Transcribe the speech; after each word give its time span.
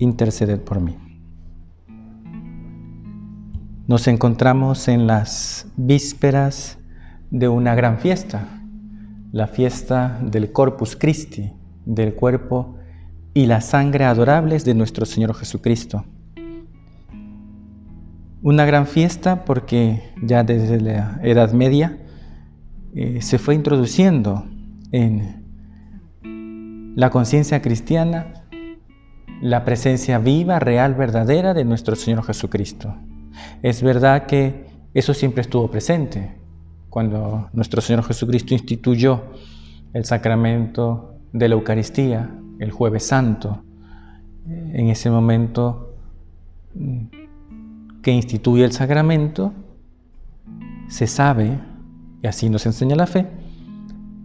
interceded 0.00 0.58
por 0.60 0.80
mí. 0.80 0.96
Nos 3.86 4.08
encontramos 4.08 4.88
en 4.88 5.06
las 5.06 5.66
vísperas 5.76 6.78
de 7.30 7.48
una 7.48 7.74
gran 7.74 7.98
fiesta, 7.98 8.48
la 9.30 9.46
fiesta 9.46 10.18
del 10.22 10.52
Corpus 10.52 10.96
Christi, 10.96 11.52
del 11.86 12.14
cuerpo 12.14 12.76
y 13.34 13.46
la 13.46 13.60
sangre 13.60 14.04
adorables 14.04 14.64
de 14.64 14.74
nuestro 14.74 15.06
Señor 15.06 15.34
Jesucristo. 15.34 16.04
Una 18.42 18.64
gran 18.64 18.86
fiesta 18.86 19.44
porque 19.44 20.02
ya 20.22 20.42
desde 20.42 20.80
la 20.80 21.20
Edad 21.22 21.52
Media 21.52 21.98
eh, 22.94 23.20
se 23.20 23.38
fue 23.38 23.54
introduciendo 23.54 24.46
en 24.92 25.40
la 26.96 27.10
conciencia 27.10 27.60
cristiana 27.62 28.39
la 29.40 29.64
presencia 29.64 30.18
viva, 30.18 30.58
real, 30.58 30.94
verdadera 30.94 31.54
de 31.54 31.64
nuestro 31.64 31.96
Señor 31.96 32.24
Jesucristo. 32.24 32.94
Es 33.62 33.82
verdad 33.82 34.26
que 34.26 34.66
eso 34.92 35.14
siempre 35.14 35.42
estuvo 35.42 35.70
presente 35.70 36.36
cuando 36.90 37.48
nuestro 37.52 37.80
Señor 37.80 38.04
Jesucristo 38.04 38.52
instituyó 38.54 39.22
el 39.92 40.04
sacramento 40.04 41.14
de 41.32 41.48
la 41.48 41.54
Eucaristía, 41.54 42.30
el 42.58 42.70
jueves 42.72 43.06
santo. 43.06 43.62
En 44.46 44.88
ese 44.88 45.10
momento 45.10 45.94
que 48.02 48.12
instituye 48.12 48.64
el 48.64 48.72
sacramento, 48.72 49.52
se 50.88 51.06
sabe, 51.06 51.58
y 52.22 52.26
así 52.26 52.50
nos 52.50 52.66
enseña 52.66 52.96
la 52.96 53.06
fe, 53.06 53.26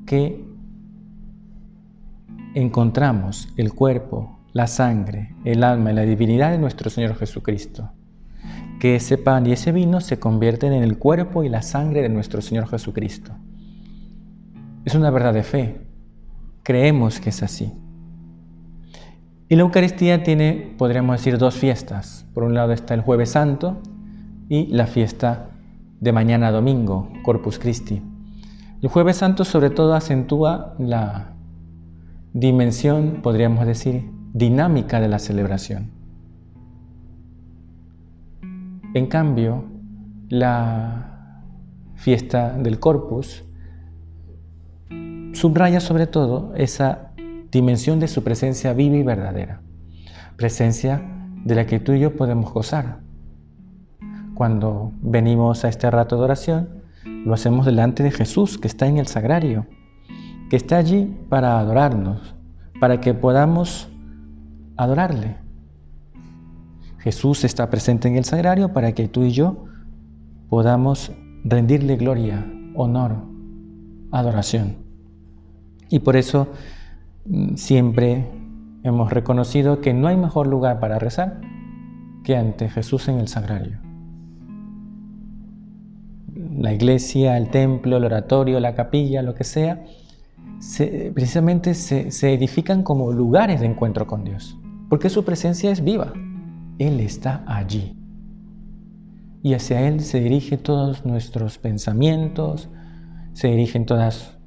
que 0.05 0.43
encontramos 2.55 3.49
el 3.57 3.73
cuerpo, 3.73 4.34
la 4.55 4.67
sangre, 4.67 5.35
el 5.43 5.65
alma 5.65 5.91
y 5.91 5.95
la 5.95 6.03
divinidad 6.03 6.51
de 6.51 6.57
nuestro 6.57 6.89
Señor 6.89 7.17
Jesucristo. 7.17 7.91
Que 8.79 8.95
ese 8.95 9.17
pan 9.17 9.45
y 9.45 9.51
ese 9.51 9.73
vino 9.73 9.99
se 9.99 10.17
convierten 10.17 10.71
en 10.71 10.81
el 10.81 10.97
cuerpo 10.97 11.43
y 11.43 11.49
la 11.49 11.61
sangre 11.61 12.01
de 12.01 12.07
nuestro 12.07 12.41
Señor 12.41 12.65
Jesucristo. 12.69 13.33
Es 14.85 14.95
una 14.95 15.11
verdad 15.11 15.33
de 15.33 15.43
fe. 15.43 15.81
Creemos 16.63 17.19
que 17.19 17.31
es 17.31 17.43
así. 17.43 17.73
Y 19.49 19.57
la 19.57 19.63
Eucaristía 19.63 20.23
tiene, 20.23 20.73
podríamos 20.77 21.17
decir, 21.17 21.37
dos 21.37 21.55
fiestas. 21.55 22.25
Por 22.33 22.45
un 22.45 22.53
lado 22.53 22.71
está 22.71 22.93
el 22.93 23.01
jueves 23.01 23.31
santo 23.31 23.81
y 24.47 24.67
la 24.67 24.87
fiesta 24.87 25.49
de 25.99 26.13
mañana 26.13 26.51
domingo, 26.51 27.11
Corpus 27.23 27.59
Christi. 27.59 28.01
El 28.81 28.87
jueves 28.87 29.17
santo 29.17 29.43
sobre 29.43 29.69
todo 29.69 29.95
acentúa 29.95 30.75
la 30.79 31.33
dimensión, 32.31 33.19
podríamos 33.21 33.65
decir, 33.65 34.14
dinámica 34.35 34.99
de 34.99 35.07
la 35.07 35.17
celebración. 35.17 35.91
En 38.93 39.07
cambio, 39.07 39.63
la 40.27 41.41
fiesta 41.95 42.51
del 42.57 42.77
Corpus 42.77 43.45
subraya 45.31 45.79
sobre 45.79 46.05
todo 46.07 46.53
esa 46.57 47.13
dimensión 47.49 48.01
de 48.01 48.09
su 48.09 48.25
presencia 48.25 48.73
viva 48.73 48.97
y 48.97 49.03
verdadera, 49.03 49.61
presencia 50.35 51.01
de 51.45 51.55
la 51.55 51.65
que 51.65 51.79
tú 51.79 51.93
y 51.93 52.01
yo 52.01 52.17
podemos 52.17 52.51
gozar. 52.51 52.99
Cuando 54.33 54.91
venimos 55.01 55.63
a 55.63 55.69
este 55.69 55.89
rato 55.89 56.17
de 56.17 56.23
oración, 56.23 56.83
lo 57.05 57.33
hacemos 57.33 57.65
delante 57.65 58.03
de 58.03 58.11
Jesús, 58.11 58.57
que 58.57 58.67
está 58.67 58.85
en 58.85 58.97
el 58.97 59.07
sagrario, 59.07 59.65
que 60.49 60.57
está 60.57 60.75
allí 60.75 61.15
para 61.29 61.57
adorarnos, 61.57 62.35
para 62.81 62.99
que 62.99 63.13
podamos 63.13 63.94
adorarle. 64.77 65.37
Jesús 66.99 67.43
está 67.43 67.69
presente 67.69 68.07
en 68.07 68.15
el 68.15 68.25
sagrario 68.25 68.73
para 68.73 68.93
que 68.93 69.07
tú 69.07 69.23
y 69.23 69.31
yo 69.31 69.65
podamos 70.49 71.11
rendirle 71.43 71.97
gloria, 71.97 72.45
honor, 72.73 73.17
adoración. 74.11 74.77
Y 75.89 75.99
por 75.99 76.15
eso 76.15 76.47
mm, 77.25 77.55
siempre 77.55 78.27
hemos 78.83 79.11
reconocido 79.11 79.81
que 79.81 79.93
no 79.93 80.07
hay 80.07 80.17
mejor 80.17 80.47
lugar 80.47 80.79
para 80.79 80.97
rezar 80.97 81.41
que 82.23 82.35
ante 82.35 82.69
Jesús 82.69 83.07
en 83.07 83.19
el 83.19 83.27
sagrario. 83.27 83.79
La 86.57 86.73
iglesia, 86.73 87.37
el 87.37 87.49
templo, 87.49 87.97
el 87.97 88.05
oratorio, 88.05 88.59
la 88.59 88.73
capilla, 88.73 89.21
lo 89.21 89.35
que 89.35 89.43
sea, 89.43 89.83
precisamente 91.13 91.75
se 91.75 92.33
edifican 92.33 92.81
como 92.81 93.11
lugares 93.11 93.59
de 93.59 93.67
encuentro 93.67 94.07
con 94.07 94.23
Dios 94.23 94.57
porque 94.89 95.09
su 95.09 95.23
presencia 95.23 95.71
es 95.71 95.83
viva. 95.83 96.13
Él 96.79 96.99
está 96.99 97.43
allí. 97.47 97.97
Y 99.43 99.53
hacia 99.53 99.87
Él 99.87 100.01
se 100.01 100.19
dirigen 100.19 100.59
todos 100.59 101.05
nuestros 101.05 101.57
pensamientos, 101.57 102.69
se 103.33 103.47
dirigen 103.47 103.85
todos 103.85 104.37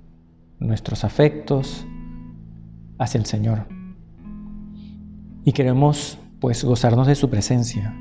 nuestros 0.59 1.05
afectos 1.05 1.87
hacia 2.99 3.19
el 3.19 3.27
Señor. 3.27 3.67
Y 5.45 5.53
queremos 5.53 6.19
pues 6.41 6.65
gozarnos 6.65 7.07
de 7.07 7.15
su 7.15 7.31
presencia 7.31 7.95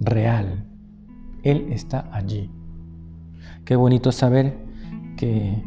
real. 0.00 0.64
Él 1.42 1.68
está 1.70 2.08
allí. 2.12 2.50
Qué 3.64 3.76
bonito 3.76 4.12
saber 4.12 4.56
que 5.16 5.62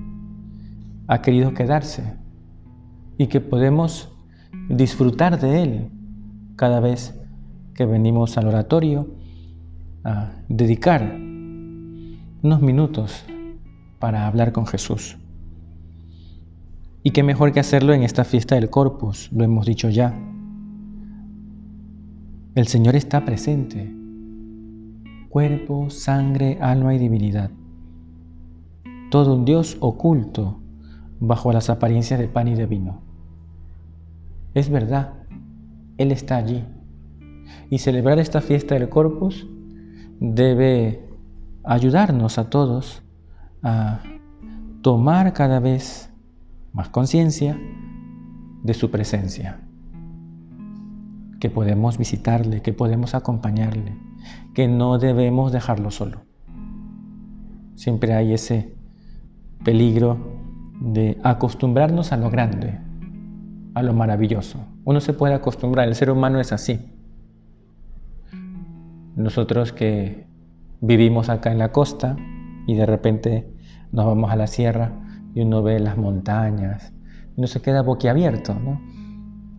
ha 1.07 1.21
querido 1.21 1.53
quedarse 1.53 2.15
y 3.17 3.27
que 3.27 3.41
podemos 3.41 4.09
disfrutar 4.69 5.39
de 5.39 5.63
Él 5.63 5.89
cada 6.55 6.79
vez 6.79 7.19
que 7.73 7.85
venimos 7.85 8.37
al 8.37 8.47
oratorio, 8.47 9.07
a 10.03 10.31
dedicar 10.47 11.15
unos 12.41 12.61
minutos 12.61 13.25
para 13.99 14.27
hablar 14.27 14.51
con 14.51 14.65
Jesús. 14.65 15.17
Y 17.03 17.11
qué 17.11 17.23
mejor 17.23 17.51
que 17.53 17.59
hacerlo 17.59 17.93
en 17.93 18.03
esta 18.03 18.25
fiesta 18.25 18.55
del 18.55 18.69
Corpus, 18.69 19.31
lo 19.31 19.43
hemos 19.43 19.65
dicho 19.65 19.89
ya. 19.89 20.13
El 22.55 22.67
Señor 22.67 22.95
está 22.95 23.23
presente, 23.23 23.89
cuerpo, 25.29 25.89
sangre, 25.89 26.57
alma 26.59 26.93
y 26.93 26.97
divinidad. 26.97 27.51
Todo 29.11 29.35
un 29.35 29.45
Dios 29.45 29.77
oculto 29.79 30.59
bajo 31.19 31.53
las 31.53 31.69
apariencias 31.69 32.19
de 32.19 32.27
pan 32.27 32.47
y 32.49 32.55
de 32.55 32.65
vino. 32.65 33.08
Es 34.53 34.69
verdad, 34.69 35.13
Él 35.97 36.11
está 36.11 36.37
allí. 36.37 36.63
Y 37.69 37.79
celebrar 37.79 38.19
esta 38.19 38.41
fiesta 38.41 38.75
del 38.75 38.89
Corpus 38.89 39.47
debe 40.19 41.07
ayudarnos 41.63 42.37
a 42.37 42.49
todos 42.49 43.03
a 43.61 44.01
tomar 44.81 45.33
cada 45.33 45.59
vez 45.59 46.11
más 46.73 46.89
conciencia 46.89 47.59
de 48.63 48.73
su 48.73 48.91
presencia, 48.91 49.61
que 51.39 51.49
podemos 51.49 51.97
visitarle, 51.97 52.61
que 52.61 52.73
podemos 52.73 53.15
acompañarle, 53.15 53.97
que 54.53 54.67
no 54.67 54.97
debemos 54.97 55.51
dejarlo 55.51 55.91
solo. 55.91 56.21
Siempre 57.75 58.13
hay 58.13 58.33
ese 58.33 58.75
peligro 59.63 60.17
de 60.81 61.17
acostumbrarnos 61.23 62.11
a 62.11 62.17
lo 62.17 62.29
grande, 62.29 62.79
a 63.73 63.83
lo 63.83 63.93
maravilloso. 63.93 64.59
Uno 64.85 64.99
se 65.01 65.13
puede 65.13 65.33
acostumbrar, 65.33 65.87
el 65.87 65.95
ser 65.95 66.11
humano 66.11 66.39
es 66.39 66.51
así. 66.51 66.79
Nosotros 69.15 69.73
que 69.73 70.27
vivimos 70.81 71.29
acá 71.29 71.51
en 71.51 71.59
la 71.59 71.71
costa 71.71 72.15
y 72.67 72.75
de 72.75 72.85
repente 72.85 73.51
nos 73.91 74.05
vamos 74.05 74.31
a 74.31 74.35
la 74.35 74.47
sierra 74.47 74.91
y 75.33 75.41
uno 75.41 75.61
ve 75.61 75.79
las 75.79 75.97
montañas 75.97 76.93
uno 77.39 77.47
se 77.47 77.61
queda 77.61 77.81
boquiabierto, 77.83 78.53
¿no? 78.53 78.81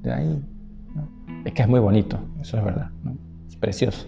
De 0.03 0.13
ahí, 0.13 0.45
Es 1.47 1.55
que 1.55 1.63
es 1.63 1.69
muy 1.69 1.81
bonito, 1.81 2.19
eso 2.39 2.59
es 2.59 2.65
verdad, 2.65 2.91
es 3.49 3.57
precioso. 3.57 4.07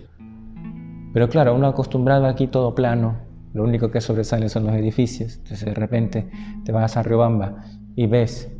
Pero 1.14 1.30
claro, 1.30 1.54
uno 1.54 1.68
acostumbrado 1.68 2.26
aquí 2.26 2.48
todo 2.48 2.74
plano, 2.74 3.16
lo 3.54 3.64
único 3.64 3.90
que 3.90 4.02
sobresale 4.02 4.50
son 4.50 4.66
los 4.66 4.74
edificios, 4.74 5.38
entonces 5.38 5.64
de 5.64 5.72
repente 5.72 6.30
te 6.66 6.72
vas 6.72 6.98
a 6.98 7.02
Riobamba 7.02 7.64
y 7.96 8.06
ves 8.06 8.52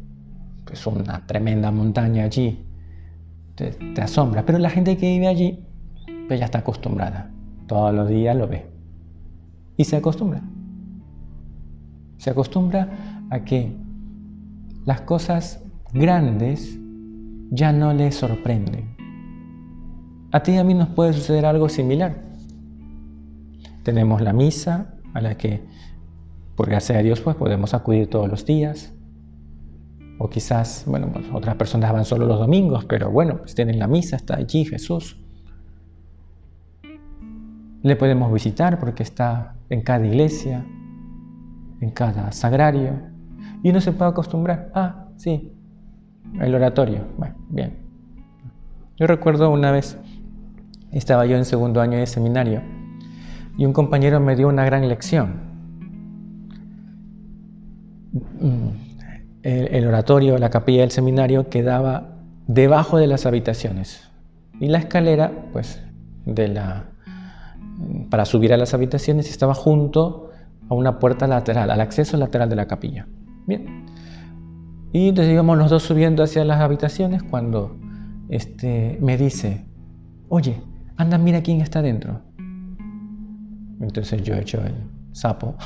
es 0.73 0.87
una 0.87 1.27
tremenda 1.27 1.71
montaña 1.71 2.25
allí, 2.25 2.65
te, 3.55 4.01
asombra. 4.01 4.45
Pero 4.45 4.59
la 4.59 4.71
gente 4.71 4.97
que 4.97 5.09
vive 5.09 5.29
allí, 5.29 5.65
pues 6.27 6.41
ya 6.41 6.47
está 6.47 6.59
acostumbrada. 6.59 7.31
Todos 7.67 7.95
los 7.95 8.09
días 8.09 8.37
lo 8.37 8.49
ve. 8.49 8.67
Y 9.77 9.85
se 9.85 9.97
acostumbra. 9.97 10.43
Se 12.17 12.31
acostumbra 12.31 12.89
a 13.31 13.45
que 13.45 13.77
las 14.85 15.03
cosas 15.03 15.63
grandes 15.93 16.79
ya 17.51 17.73
no 17.73 17.93
le 17.93 18.11
sorprenden. 18.13 18.97
A 20.33 20.43
ti 20.43 20.53
y 20.53 20.57
a 20.57 20.65
mí 20.65 20.73
nos 20.75 20.89
puede 20.89 21.13
suceder 21.13 21.45
algo 21.45 21.69
similar. 21.69 22.17
Tenemos 23.83 24.23
la 24.23 24.33
misa 24.33 24.95
a 25.13 25.21
la 25.21 25.37
que, 25.37 25.63
por 26.57 26.71
gracia 26.71 26.97
de 26.97 27.03
Dios, 27.03 27.21
pues 27.21 27.37
podemos 27.37 27.75
acudir 27.75 28.09
todos 28.09 28.29
los 28.29 28.47
días. 28.47 28.92
O 30.25 30.31
quizás, 30.31 30.85
bueno, 30.87 31.09
otras 31.33 31.57
personas 31.57 31.93
van 31.93 32.05
solo 32.05 32.27
los 32.27 32.39
domingos, 32.39 32.85
pero 32.85 33.11
bueno, 33.11 33.39
pues 33.39 33.57
tienen 33.57 33.81
la 33.81 33.89
misa, 33.89 34.15
está 34.15 34.37
allí 34.37 34.65
Jesús. 34.65 35.17
Le 37.83 37.97
podemos 37.97 38.33
visitar 38.33 38.79
porque 38.79 39.03
está 39.03 39.57
en 39.69 39.81
cada 39.81 40.07
iglesia, 40.07 40.65
en 41.81 41.91
cada 41.91 42.31
sagrario. 42.31 43.01
Y 43.65 43.71
uno 43.71 43.81
se 43.81 43.91
puede 43.91 44.13
acostumbrar. 44.13 44.71
Ah, 44.77 45.09
sí, 45.17 45.53
el 46.39 46.55
oratorio. 46.55 47.01
Bueno, 47.19 47.35
bien. 47.49 47.79
Yo 48.97 49.09
recuerdo 49.09 49.51
una 49.51 49.73
vez, 49.73 49.99
estaba 50.93 51.27
yo 51.27 51.37
en 51.37 51.45
segundo 51.45 51.81
año 51.81 51.99
de 51.99 52.07
seminario 52.07 52.63
y 53.59 53.65
un 53.65 53.73
compañero 53.73 54.21
me 54.21 54.37
dio 54.37 54.47
una 54.47 54.65
gran 54.65 54.89
lección. 54.89 55.51
El, 59.43 59.87
oratorio, 59.89 60.39
la 60.39 60.51
capilla 60.51 60.83
del 60.83 60.93
seminario 60.93 61.49
quedaba 61.49 62.15
debajo 62.47 62.99
de 62.99 63.09
las 63.09 63.27
habitaciones 63.27 64.09
y 64.61 64.69
la 64.69 64.79
escalera, 64.79 65.33
pues, 65.53 65.83
de 66.25 66.47
la, 66.47 66.85
para 68.09 68.25
subir 68.25 68.53
a 68.53 68.57
las 68.57 68.73
habitaciones 68.73 69.29
estaba 69.29 69.55
junto 69.55 70.31
a 70.69 70.75
una 70.75 71.01
puerta 71.01 71.27
lateral, 71.27 71.71
al 71.71 71.81
acceso 71.81 72.17
lateral 72.17 72.49
de 72.49 72.57
la 72.57 72.67
capilla. 72.67 73.09
Bien. 73.47 73.87
Y 74.93 75.09
entonces 75.09 75.33
íbamos 75.33 75.59
los 75.59 75.71
dos 75.71 75.83
subiendo 75.83 76.23
hacia 76.23 76.45
las 76.45 76.61
habitaciones 76.61 77.25
cuando 77.25 77.77
este, 78.29 78.97
me 79.01 79.17
dice, 79.17 79.67
oye, 80.29 80.63
anda, 80.97 81.19
mira 81.19 81.43
quién 81.43 81.61
está 81.61 81.83
dentro. 81.83 82.21
Entonces 83.81 84.23
yo 84.23 84.35
echo 84.35 84.63
el 84.65 84.75
sapo, 85.11 85.57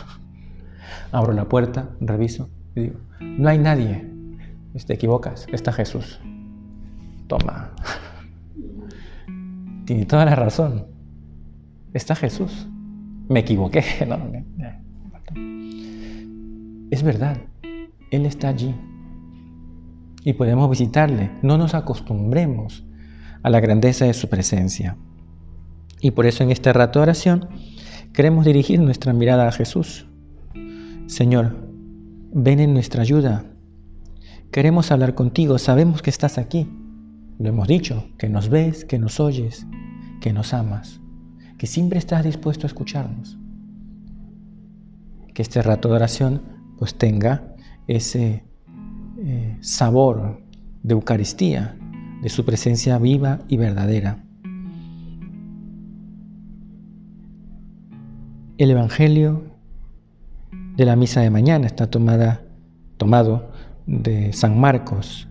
abro 1.12 1.34
la 1.34 1.44
puerta, 1.44 1.90
reviso 2.00 2.48
y 2.76 2.80
digo, 2.80 3.00
no 3.20 3.48
hay 3.48 3.58
nadie. 3.58 4.06
Te 4.86 4.92
equivocas, 4.92 5.46
está 5.52 5.72
Jesús. 5.72 6.20
Toma. 7.26 7.72
Tiene 9.86 10.04
toda 10.04 10.26
la 10.26 10.36
razón. 10.36 10.86
Está 11.94 12.14
Jesús. 12.14 12.68
Me 13.28 13.40
equivoqué. 13.40 13.82
Es 16.88 17.02
verdad. 17.02 17.38
Él 18.12 18.26
está 18.26 18.48
allí 18.48 18.72
y 20.22 20.32
podemos 20.34 20.70
visitarle. 20.70 21.30
No 21.42 21.58
nos 21.58 21.74
acostumbremos 21.74 22.84
a 23.42 23.50
la 23.50 23.60
grandeza 23.60 24.04
de 24.04 24.14
su 24.14 24.28
presencia. 24.28 24.96
Y 26.00 26.12
por 26.12 26.26
eso 26.26 26.44
en 26.44 26.50
este 26.50 26.72
rato 26.72 26.98
de 26.98 27.04
oración 27.04 27.48
queremos 28.12 28.44
dirigir 28.44 28.80
nuestra 28.80 29.12
mirada 29.12 29.48
a 29.48 29.52
Jesús. 29.52 30.08
Señor, 31.06 31.65
ven 32.32 32.60
en 32.60 32.74
nuestra 32.74 33.02
ayuda. 33.02 33.44
Queremos 34.50 34.90
hablar 34.90 35.14
contigo, 35.14 35.58
sabemos 35.58 36.02
que 36.02 36.10
estás 36.10 36.38
aquí. 36.38 36.68
Lo 37.38 37.48
hemos 37.48 37.68
dicho, 37.68 38.08
que 38.18 38.28
nos 38.28 38.48
ves, 38.48 38.84
que 38.84 38.98
nos 38.98 39.20
oyes, 39.20 39.66
que 40.20 40.32
nos 40.32 40.54
amas, 40.54 41.00
que 41.58 41.66
siempre 41.66 41.98
estás 41.98 42.24
dispuesto 42.24 42.66
a 42.66 42.68
escucharnos. 42.68 43.38
Que 45.34 45.42
este 45.42 45.60
rato 45.62 45.88
de 45.88 45.96
oración 45.96 46.42
pues 46.78 46.94
tenga 46.94 47.54
ese 47.86 48.44
eh, 49.18 49.56
sabor 49.60 50.42
de 50.82 50.94
Eucaristía, 50.94 51.76
de 52.22 52.28
su 52.28 52.44
presencia 52.44 52.98
viva 52.98 53.40
y 53.48 53.56
verdadera. 53.56 54.24
El 58.58 58.70
Evangelio 58.70 59.55
de 60.76 60.84
la 60.84 60.96
misa 60.96 61.20
de 61.20 61.30
mañana 61.30 61.66
está 61.66 61.88
tomada, 61.88 62.42
tomado 62.98 63.50
de 63.86 64.32
San 64.32 64.58
Marcos. 64.58 65.28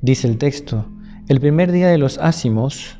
Dice 0.00 0.28
el 0.28 0.38
texto, 0.38 0.86
el 1.28 1.40
primer 1.40 1.72
día 1.72 1.88
de 1.88 1.98
los 1.98 2.18
ácimos, 2.18 2.98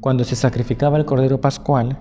cuando 0.00 0.24
se 0.24 0.36
sacrificaba 0.36 0.96
el 0.96 1.04
Cordero 1.04 1.40
Pascual, 1.40 1.98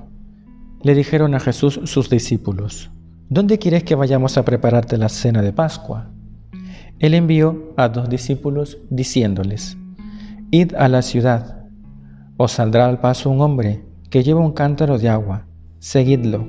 le 0.81 0.96
dijeron 0.96 1.36
a 1.36 1.40
Jesús 1.40 1.81
sus 1.84 2.10
discípulos, 2.10 2.92
¿dónde 3.30 3.60
quieres 3.60 3.84
que 3.84 3.96
vayamos 3.96 4.38
a 4.38 4.46
prepararte 4.46 4.98
la 4.98 5.10
cena 5.10 5.42
de 5.42 5.52
Pascua? 5.52 6.12
Él 7.00 7.13
envió 7.13 7.74
a 7.75 7.90
dos 7.90 8.10
discípulos 8.10 8.78
diciéndoles, 8.90 9.78
Id 10.52 10.74
a 10.75 10.88
la 10.88 11.02
ciudad, 11.02 11.66
os 12.38 12.54
saldrá 12.54 12.88
al 12.88 13.00
paso 13.00 13.30
un 13.30 13.42
hombre 13.42 13.84
que 14.10 14.24
lleva 14.24 14.40
un 14.40 14.54
cántaro 14.54 14.98
de 14.98 15.10
agua, 15.10 15.48
seguidlo, 15.80 16.48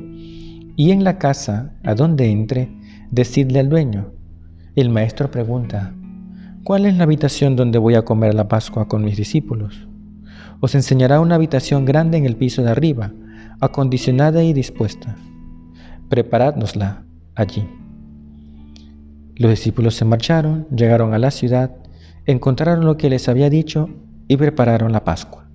y 0.76 0.90
en 0.90 1.04
la 1.04 1.18
casa 1.18 1.72
a 1.82 1.94
donde 1.94 2.30
entre, 2.30 2.70
decidle 3.10 3.58
al 3.58 3.70
dueño. 3.70 4.12
El 4.74 4.90
maestro 4.90 5.30
pregunta, 5.30 5.94
¿cuál 6.64 6.84
es 6.84 6.96
la 6.96 7.04
habitación 7.04 7.56
donde 7.56 7.78
voy 7.78 7.94
a 7.94 8.04
comer 8.04 8.34
la 8.34 8.46
Pascua 8.46 8.86
con 8.86 9.02
mis 9.02 9.16
discípulos? 9.16 9.88
Os 10.60 10.74
enseñará 10.74 11.20
una 11.20 11.34
habitación 11.34 11.86
grande 11.86 12.18
en 12.18 12.26
el 12.26 12.36
piso 12.36 12.62
de 12.62 12.70
arriba, 12.70 13.12
acondicionada 13.60 14.44
y 14.44 14.52
dispuesta. 14.52 15.16
Preparádnosla 16.10 17.04
allí. 17.34 17.66
Los 19.34 19.50
discípulos 19.50 19.94
se 19.94 20.04
marcharon, 20.04 20.66
llegaron 20.74 21.14
a 21.14 21.18
la 21.18 21.30
ciudad, 21.30 21.74
encontraron 22.26 22.84
lo 22.84 22.96
que 22.96 23.10
les 23.10 23.28
había 23.28 23.48
dicho 23.48 23.88
y 24.28 24.36
prepararon 24.36 24.92
la 24.92 25.04
Pascua. 25.04 25.48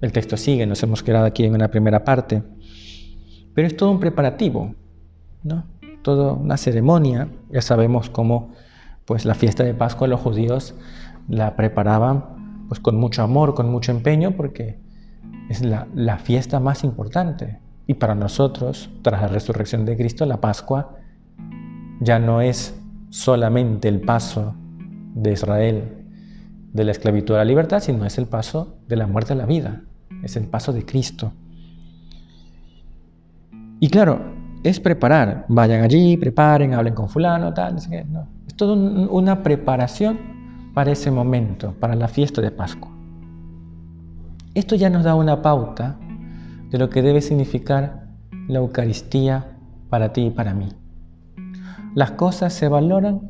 El 0.00 0.12
texto 0.12 0.36
sigue, 0.36 0.66
nos 0.66 0.82
hemos 0.84 1.02
quedado 1.02 1.26
aquí 1.26 1.44
en 1.44 1.54
una 1.54 1.68
primera 1.68 2.04
parte, 2.04 2.42
pero 3.58 3.66
es 3.66 3.76
todo 3.76 3.90
un 3.90 3.98
preparativo, 3.98 4.76
¿no? 5.42 5.64
Toda 6.02 6.32
una 6.32 6.56
ceremonia. 6.56 7.26
Ya 7.50 7.60
sabemos 7.60 8.08
cómo 8.08 8.52
pues, 9.04 9.24
la 9.24 9.34
fiesta 9.34 9.64
de 9.64 9.74
Pascua 9.74 10.06
los 10.06 10.20
judíos 10.20 10.76
la 11.28 11.56
preparaban 11.56 12.66
pues, 12.68 12.78
con 12.78 12.94
mucho 12.94 13.24
amor, 13.24 13.56
con 13.56 13.68
mucho 13.68 13.90
empeño, 13.90 14.36
porque 14.36 14.78
es 15.50 15.64
la, 15.64 15.88
la 15.92 16.18
fiesta 16.18 16.60
más 16.60 16.84
importante. 16.84 17.58
Y 17.88 17.94
para 17.94 18.14
nosotros, 18.14 18.90
tras 19.02 19.22
la 19.22 19.26
resurrección 19.26 19.84
de 19.84 19.96
Cristo, 19.96 20.24
la 20.24 20.40
Pascua 20.40 20.96
ya 21.98 22.20
no 22.20 22.40
es 22.40 22.80
solamente 23.10 23.88
el 23.88 24.02
paso 24.02 24.54
de 25.16 25.32
Israel 25.32 26.06
de 26.72 26.84
la 26.84 26.92
esclavitud 26.92 27.34
a 27.34 27.38
la 27.38 27.44
libertad, 27.44 27.80
sino 27.80 28.04
es 28.04 28.18
el 28.18 28.26
paso 28.26 28.76
de 28.86 28.94
la 28.94 29.08
muerte 29.08 29.32
a 29.32 29.36
la 29.36 29.46
vida, 29.46 29.82
es 30.22 30.36
el 30.36 30.46
paso 30.46 30.72
de 30.72 30.84
Cristo. 30.84 31.32
Y 33.80 33.88
claro, 33.88 34.20
es 34.62 34.80
preparar, 34.80 35.46
vayan 35.48 35.82
allí, 35.82 36.16
preparen, 36.16 36.74
hablen 36.74 36.94
con 36.94 37.08
fulano, 37.08 37.54
tal, 37.54 37.76
no. 38.10 38.26
Es 38.46 38.54
toda 38.54 38.74
una 38.74 39.42
preparación 39.42 40.18
para 40.74 40.92
ese 40.92 41.10
momento, 41.10 41.74
para 41.78 41.94
la 41.94 42.08
fiesta 42.08 42.40
de 42.40 42.50
Pascua. 42.50 42.90
Esto 44.54 44.74
ya 44.74 44.90
nos 44.90 45.04
da 45.04 45.14
una 45.14 45.42
pauta 45.42 45.98
de 46.70 46.78
lo 46.78 46.90
que 46.90 47.02
debe 47.02 47.20
significar 47.20 48.08
la 48.48 48.58
Eucaristía 48.58 49.56
para 49.88 50.12
ti 50.12 50.26
y 50.26 50.30
para 50.30 50.54
mí. 50.54 50.68
Las 51.94 52.12
cosas 52.12 52.52
se 52.52 52.68
valoran 52.68 53.20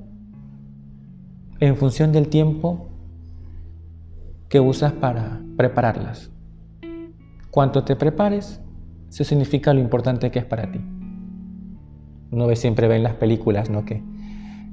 en 1.61 1.77
función 1.77 2.13
del 2.13 2.29
tiempo 2.29 2.89
que 4.49 4.61
usas 4.61 4.93
para 4.93 5.41
prepararlas. 5.57 6.31
Cuanto 7.51 7.85
te 7.85 7.97
prepares, 7.97 8.61
eso 9.09 9.25
significa 9.25 9.73
lo 9.73 9.81
importante 9.81 10.31
que 10.31 10.39
es 10.39 10.45
para 10.45 10.71
ti. 10.71 10.81
Uno 12.31 12.47
ve, 12.47 12.57
siempre 12.57 12.89
ve 12.89 12.97
en 12.97 13.03
las 13.03 13.15
películas 13.15 13.71
¿no? 13.71 13.85
que 13.85 14.03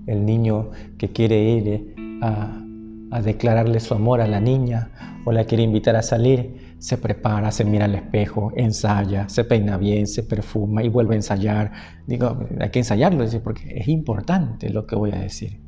el 0.08 0.25
niño 0.25 0.72
que 0.98 1.10
quiere 1.10 1.42
ir 1.42 1.96
a, 2.22 2.62
a 3.12 3.22
declararle 3.22 3.80
su 3.80 3.94
amor 3.94 4.22
a 4.22 4.27
la 4.27 4.39
niña 4.39 4.92
o 5.25 5.32
la 5.32 5.46
quiere 5.46 5.63
invitar 5.63 5.96
a 5.96 6.01
salir, 6.01 6.75
se 6.77 6.98
prepara, 6.98 7.51
se 7.51 7.65
mira 7.65 7.86
al 7.86 7.96
espejo, 7.96 8.51
ensaya, 8.56 9.27
se 9.27 9.44
peina 9.44 9.77
bien, 9.77 10.06
se 10.06 10.22
perfuma 10.22 10.84
y 10.84 10.89
vuelve 10.89 11.15
a 11.15 11.18
ensayar. 11.18 11.72
Digo, 12.06 12.46
hay 12.60 12.70
que 12.70 12.80
ensayarlo, 12.80 13.25
porque 13.44 13.74
es 13.75 13.88
importante 13.88 14.70
lo 14.70 14.86
que 14.86 14.96
voy 14.96 15.12
a 15.12 15.20
decir. 15.20 15.60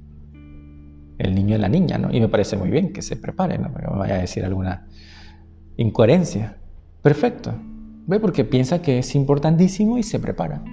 El 1.18 1.34
niño 1.34 1.56
y 1.56 1.60
la 1.60 1.70
niña, 1.70 1.98
¿no? 1.98 2.14
Y 2.14 2.20
me 2.20 2.28
parece 2.28 2.58
muy 2.58 2.70
bien 2.70 2.94
que 2.94 3.02
se 3.02 3.16
prepare, 3.16 3.58
no 3.58 3.70
me 3.70 3.82
vaya 3.98 4.16
a 4.16 4.20
decir 4.20 4.46
alguna 4.46 4.86
incoherencia. 5.78 6.58
Perfecto. 7.02 7.56
Ve 8.08 8.22
porque 8.22 8.46
piensa 8.46 8.82
que 8.82 9.00
es 9.00 9.16
importantísimo 9.16 9.98
y 9.98 10.04
se 10.04 10.18
prepara. 10.18 10.64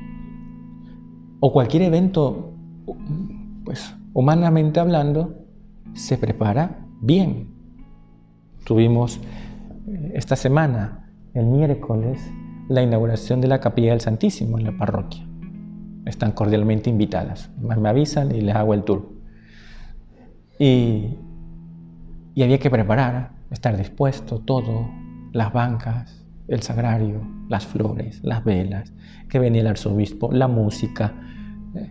O 1.41 1.53
cualquier 1.53 1.83
evento, 1.83 2.55
pues 3.65 3.95
humanamente 4.13 4.79
hablando, 4.79 5.45
se 5.95 6.17
prepara 6.17 6.87
bien. 7.01 7.49
Tuvimos 8.65 9.21
eh, 9.89 10.13
esta 10.15 10.37
semana, 10.37 11.11
el 11.35 11.47
miércoles, 11.47 12.21
la 12.69 12.83
inauguración 12.83 13.41
de 13.41 13.49
la 13.49 13.59
Capilla 13.59 13.91
del 13.91 14.01
Santísimo 14.01 14.57
en 14.57 14.65
la 14.65 14.79
parroquia. 14.79 15.27
Están 16.07 16.33
cordialmente 16.33 16.89
invitadas. 16.89 17.51
Me 17.61 17.89
avisan 17.89 18.33
y 18.33 18.43
les 18.43 18.55
hago 18.55 18.75
el 18.75 18.85
tour. 18.85 19.11
Y, 20.61 21.19
y 22.35 22.43
había 22.45 22.61
que 22.61 22.71
preparar, 22.71 23.33
estar 23.51 23.77
dispuesto, 23.77 24.39
todo, 24.39 24.89
las 25.33 25.53
bancas, 25.53 26.24
el 26.49 26.63
sagrario, 26.63 27.21
las 27.49 27.67
flores, 27.67 28.21
las 28.23 28.45
velas, 28.45 28.93
que 29.29 29.39
venía 29.39 29.63
el 29.63 29.67
arzobispo, 29.67 30.33
la 30.33 30.49
música. 30.49 31.15
Eh, 31.75 31.91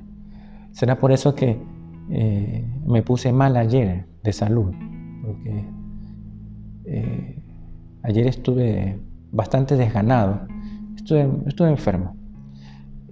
será 0.72 1.00
por 1.00 1.12
eso 1.12 1.36
que 1.36 1.60
eh, 2.10 2.66
me 2.86 3.02
puse 3.02 3.32
mal 3.32 3.58
ayer 3.58 4.06
de 4.24 4.34
salud, 4.34 4.74
porque 5.24 5.66
eh, 6.86 7.44
ayer 8.04 8.28
estuve 8.28 9.00
bastante 9.32 9.76
desganado, 9.76 10.48
estuve, 10.96 11.30
estuve 11.48 11.70
enfermo. 11.70 12.16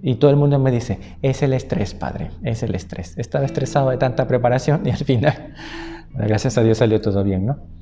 Y 0.04 0.16
todo 0.16 0.32
el 0.32 0.36
mundo 0.36 0.58
me 0.58 0.72
dice, 0.72 0.98
es 1.22 1.42
el 1.42 1.52
estrés, 1.52 1.94
padre, 1.94 2.30
es 2.42 2.64
el 2.64 2.74
estrés. 2.74 3.16
Estaba 3.18 3.44
estresado 3.44 3.90
de 3.90 3.98
tanta 3.98 4.26
preparación 4.26 4.84
y 4.84 4.90
al 4.90 4.96
final, 4.96 5.54
gracias 6.12 6.58
a 6.58 6.62
Dios 6.62 6.78
salió 6.78 7.00
todo 7.00 7.22
bien, 7.22 7.46
¿no? 7.46 7.81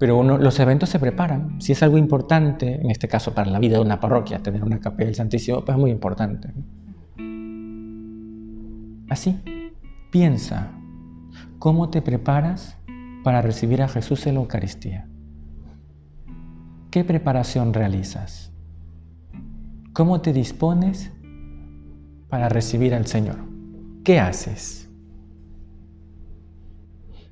Pero 0.00 0.16
uno, 0.16 0.38
los 0.38 0.58
eventos 0.58 0.88
se 0.88 0.98
preparan. 0.98 1.60
Si 1.60 1.72
es 1.72 1.82
algo 1.82 1.98
importante, 1.98 2.76
en 2.76 2.90
este 2.90 3.06
caso 3.06 3.34
para 3.34 3.50
la 3.50 3.58
vida 3.58 3.76
de 3.76 3.82
una 3.82 4.00
parroquia, 4.00 4.38
tener 4.38 4.64
una 4.64 4.80
capilla 4.80 5.04
del 5.04 5.14
Santísimo, 5.14 5.62
pues 5.62 5.76
es 5.76 5.78
muy 5.78 5.90
importante. 5.90 6.48
Así, 9.10 9.38
piensa, 10.10 10.72
¿cómo 11.58 11.90
te 11.90 12.00
preparas 12.00 12.78
para 13.22 13.42
recibir 13.42 13.82
a 13.82 13.88
Jesús 13.88 14.26
en 14.26 14.36
la 14.36 14.40
Eucaristía? 14.40 15.06
¿Qué 16.90 17.04
preparación 17.04 17.74
realizas? 17.74 18.54
¿Cómo 19.92 20.22
te 20.22 20.32
dispones 20.32 21.12
para 22.30 22.48
recibir 22.48 22.94
al 22.94 23.06
Señor? 23.06 23.36
¿Qué 24.02 24.18
haces? 24.18 24.90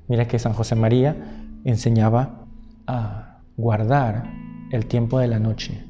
Mira 0.07 0.27
que 0.27 0.37
San 0.37 0.53
José 0.53 0.75
María 0.75 1.15
enseñaba 1.63 2.38
a 2.89 3.41
guardar 3.55 4.23
el 4.71 4.87
tiempo 4.87 5.19
de 5.19 5.27
la 5.27 5.39
noche, 5.39 5.85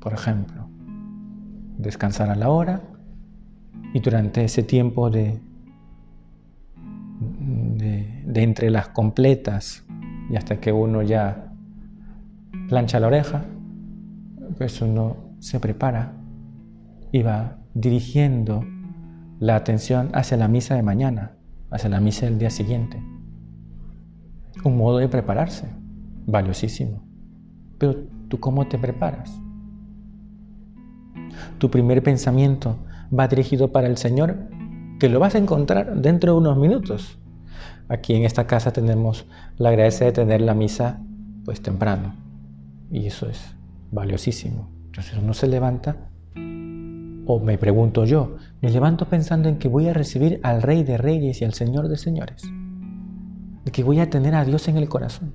por 0.00 0.12
ejemplo. 0.12 0.68
Descansar 1.76 2.30
a 2.30 2.36
la 2.36 2.50
hora 2.50 2.82
y 3.92 3.98
durante 3.98 4.44
ese 4.44 4.62
tiempo 4.62 5.10
de, 5.10 5.40
de, 7.18 8.42
entre 8.42 8.70
las 8.70 8.88
completas 8.90 9.84
y 10.30 10.36
hasta 10.36 10.60
que 10.60 10.70
uno 10.70 11.02
ya 11.02 11.52
plancha 12.68 13.00
la 13.00 13.08
oreja, 13.08 13.44
pues 14.56 14.80
uno 14.80 15.16
se 15.40 15.58
prepara 15.58 16.12
y 17.10 17.22
va 17.22 17.58
dirigiendo 17.74 18.64
la 19.40 19.56
atención 19.56 20.10
hacia 20.14 20.36
la 20.36 20.46
misa 20.46 20.76
de 20.76 20.82
mañana, 20.82 21.32
hacia 21.72 21.90
la 21.90 22.00
misa 22.00 22.26
del 22.26 22.38
día 22.38 22.50
siguiente. 22.50 23.02
Un 24.62 24.76
modo 24.76 24.98
de 24.98 25.08
prepararse 25.08 25.85
valiosísimo. 26.26 27.02
Pero 27.78 27.96
tú 28.28 28.38
cómo 28.40 28.66
te 28.66 28.78
preparas? 28.78 29.40
Tu 31.58 31.70
primer 31.70 32.02
pensamiento 32.02 32.76
va 33.16 33.28
dirigido 33.28 33.72
para 33.72 33.86
el 33.86 33.96
Señor, 33.96 34.36
que 34.98 35.08
lo 35.08 35.20
vas 35.20 35.34
a 35.34 35.38
encontrar 35.38 36.00
dentro 36.00 36.32
de 36.32 36.38
unos 36.38 36.58
minutos. 36.58 37.18
Aquí 37.88 38.14
en 38.14 38.24
esta 38.24 38.46
casa 38.46 38.72
tenemos 38.72 39.26
la 39.58 39.70
gracia 39.70 40.06
de 40.06 40.12
tener 40.12 40.40
la 40.40 40.54
misa 40.54 41.00
pues 41.44 41.62
temprano. 41.62 42.14
Y 42.90 43.06
eso 43.06 43.28
es 43.28 43.54
valiosísimo. 43.92 44.70
Entonces 44.86 45.18
uno 45.22 45.34
se 45.34 45.46
levanta, 45.46 45.96
o 47.26 47.40
me 47.40 47.58
pregunto 47.58 48.04
yo, 48.04 48.36
me 48.60 48.70
levanto 48.70 49.06
pensando 49.06 49.48
en 49.48 49.58
que 49.58 49.68
voy 49.68 49.88
a 49.88 49.92
recibir 49.92 50.40
al 50.42 50.62
Rey 50.62 50.84
de 50.84 50.96
Reyes 50.96 51.42
y 51.42 51.44
al 51.44 51.54
Señor 51.54 51.88
de 51.88 51.98
Señores. 51.98 52.42
De 53.64 53.72
que 53.72 53.84
voy 53.84 54.00
a 54.00 54.10
tener 54.10 54.34
a 54.34 54.44
Dios 54.44 54.68
en 54.68 54.76
el 54.76 54.88
corazón. 54.88 55.34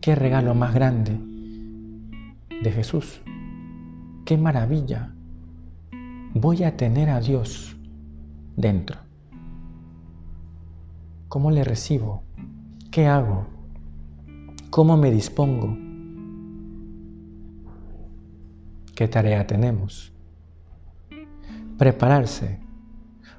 Qué 0.00 0.14
regalo 0.14 0.54
más 0.54 0.72
grande 0.72 1.18
de 2.62 2.70
Jesús. 2.70 3.20
Qué 4.24 4.38
maravilla. 4.38 5.12
Voy 6.34 6.62
a 6.62 6.76
tener 6.76 7.10
a 7.10 7.20
Dios 7.20 7.76
dentro. 8.56 9.00
¿Cómo 11.28 11.50
le 11.50 11.64
recibo? 11.64 12.22
¿Qué 12.92 13.06
hago? 13.06 13.46
¿Cómo 14.70 14.96
me 14.96 15.10
dispongo? 15.10 15.76
¿Qué 18.94 19.08
tarea 19.08 19.46
tenemos? 19.46 20.12
Prepararse, 21.76 22.60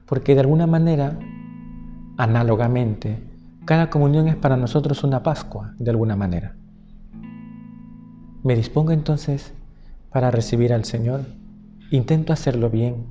porque 0.06 0.34
de 0.34 0.42
alguna 0.42 0.68
manera, 0.68 1.18
análogamente, 2.18 3.29
cada 3.70 3.92
comunión 3.92 4.28
es 4.28 4.36
para 4.36 4.58
nosotros 4.58 5.04
una 5.04 5.22
Pascua, 5.22 5.76
de 5.78 5.92
alguna 5.92 6.16
manera. 6.16 6.56
Me 8.44 8.56
dispongo 8.56 8.90
entonces 8.90 9.54
para 10.10 10.32
recibir 10.32 10.74
al 10.74 10.86
Señor. 10.86 11.22
Intento 11.92 12.34
hacerlo 12.34 12.72
bien. 12.72 13.06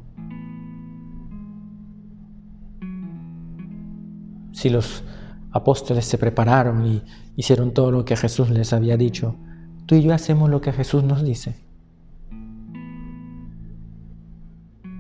Si 4.51 4.69
los 4.69 5.05
apóstoles 5.53 6.07
se 6.07 6.19
prepararon 6.19 6.85
y 6.85 7.03
hicieron 7.37 7.73
todo 7.73 7.93
lo 7.93 8.05
que 8.05 8.17
Jesús 8.17 8.51
les 8.51 8.73
había 8.73 8.97
dicho, 8.97 9.37
tú 9.87 9.95
y 9.95 10.03
yo 10.03 10.13
hacemos 10.13 10.51
lo 10.51 10.61
que 10.61 10.73
Jesús 10.73 11.05
nos 11.05 11.23
dice. 11.23 11.55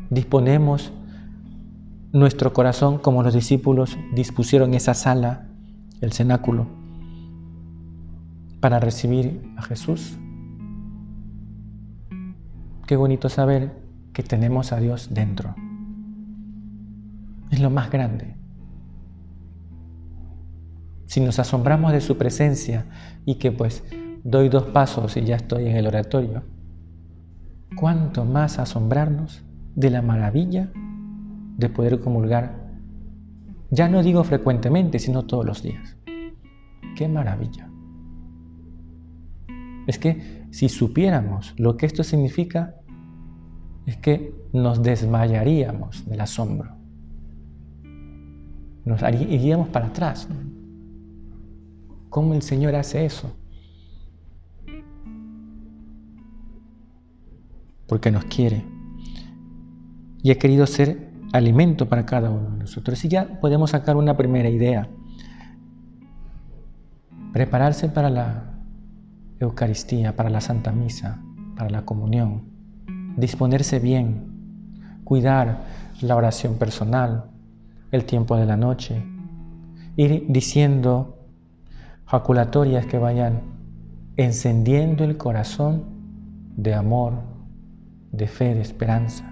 Disponemos 0.08 0.92
nuestro 2.12 2.52
corazón 2.52 2.98
como 2.98 3.24
los 3.24 3.34
discípulos 3.34 3.98
dispusieron 4.14 4.72
esa 4.74 4.94
sala, 4.94 5.47
el 6.00 6.12
cenáculo, 6.12 6.66
para 8.60 8.80
recibir 8.80 9.52
a 9.56 9.62
Jesús. 9.62 10.18
Qué 12.86 12.96
bonito 12.96 13.28
saber 13.28 13.72
que 14.12 14.22
tenemos 14.22 14.72
a 14.72 14.80
Dios 14.80 15.08
dentro. 15.12 15.54
Es 17.50 17.60
lo 17.60 17.70
más 17.70 17.90
grande. 17.90 18.36
Si 21.06 21.20
nos 21.20 21.38
asombramos 21.38 21.92
de 21.92 22.00
su 22.00 22.18
presencia 22.18 22.86
y 23.24 23.36
que 23.36 23.52
pues 23.52 23.84
doy 24.24 24.48
dos 24.48 24.64
pasos 24.64 25.16
y 25.16 25.24
ya 25.24 25.36
estoy 25.36 25.66
en 25.66 25.76
el 25.76 25.86
oratorio, 25.86 26.42
¿cuánto 27.76 28.24
más 28.24 28.58
asombrarnos 28.58 29.42
de 29.74 29.90
la 29.90 30.02
maravilla 30.02 30.70
de 31.56 31.68
poder 31.68 32.00
comulgar? 32.00 32.67
Ya 33.70 33.88
no 33.88 34.02
digo 34.02 34.24
frecuentemente, 34.24 34.98
sino 34.98 35.26
todos 35.26 35.44
los 35.44 35.62
días. 35.62 35.96
¡Qué 36.96 37.08
maravilla! 37.08 37.70
Es 39.86 39.98
que 39.98 40.46
si 40.50 40.68
supiéramos 40.68 41.54
lo 41.58 41.76
que 41.76 41.86
esto 41.86 42.02
significa, 42.02 42.74
es 43.86 43.96
que 43.96 44.34
nos 44.52 44.82
desmayaríamos 44.82 46.06
del 46.06 46.20
asombro. 46.20 46.76
Nos 48.84 49.02
iríamos 49.02 49.68
para 49.68 49.86
atrás. 49.86 50.28
¿Cómo 52.08 52.34
el 52.34 52.42
Señor 52.42 52.74
hace 52.74 53.04
eso? 53.04 53.34
Porque 57.86 58.10
nos 58.10 58.24
quiere. 58.24 58.64
Y 60.22 60.30
ha 60.30 60.38
querido 60.38 60.66
ser 60.66 61.07
alimento 61.32 61.88
para 61.88 62.06
cada 62.06 62.30
uno 62.30 62.50
de 62.50 62.58
nosotros. 62.58 63.04
Y 63.04 63.08
ya 63.08 63.40
podemos 63.40 63.70
sacar 63.70 63.96
una 63.96 64.16
primera 64.16 64.48
idea. 64.48 64.88
Prepararse 67.32 67.88
para 67.88 68.10
la 68.10 68.58
Eucaristía, 69.40 70.16
para 70.16 70.30
la 70.30 70.40
Santa 70.40 70.72
Misa, 70.72 71.20
para 71.56 71.70
la 71.70 71.84
comunión, 71.84 72.44
disponerse 73.16 73.78
bien, 73.78 75.02
cuidar 75.04 75.64
la 76.00 76.16
oración 76.16 76.54
personal, 76.54 77.30
el 77.92 78.04
tiempo 78.04 78.36
de 78.36 78.46
la 78.46 78.56
noche, 78.56 79.02
ir 79.96 80.26
diciendo 80.28 81.18
jaculatorias 82.06 82.86
que 82.86 82.98
vayan 82.98 83.42
encendiendo 84.16 85.04
el 85.04 85.16
corazón 85.16 85.84
de 86.56 86.74
amor, 86.74 87.14
de 88.12 88.26
fe, 88.26 88.54
de 88.54 88.62
esperanza. 88.62 89.27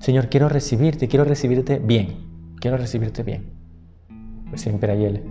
Señor, 0.00 0.28
quiero 0.28 0.48
recibirte, 0.48 1.08
quiero 1.08 1.24
recibirte 1.24 1.78
bien, 1.78 2.16
quiero 2.60 2.76
recibirte 2.76 3.22
bien. 3.22 3.50
Pues 4.48 4.60
siempre 4.60 4.92
hay 4.92 5.04
el 5.04 5.22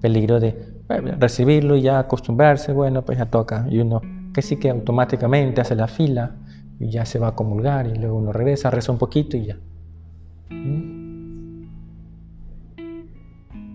peligro 0.00 0.40
de 0.40 0.78
recibirlo 1.18 1.76
y 1.76 1.82
ya 1.82 1.98
acostumbrarse, 1.98 2.72
bueno, 2.72 3.04
pues 3.04 3.18
ya 3.18 3.26
toca. 3.26 3.66
Y 3.70 3.78
uno 3.78 4.00
que 4.32 4.42
sí 4.42 4.56
que 4.56 4.70
automáticamente 4.70 5.60
hace 5.60 5.74
la 5.74 5.88
fila 5.88 6.36
y 6.78 6.90
ya 6.90 7.04
se 7.04 7.18
va 7.18 7.28
a 7.28 7.34
comulgar 7.34 7.86
y 7.86 7.98
luego 7.98 8.16
uno 8.16 8.32
regresa, 8.32 8.70
reza 8.70 8.92
un 8.92 8.98
poquito 8.98 9.36
y 9.36 9.46
ya. 9.46 9.56
¿Mm? 10.50 11.68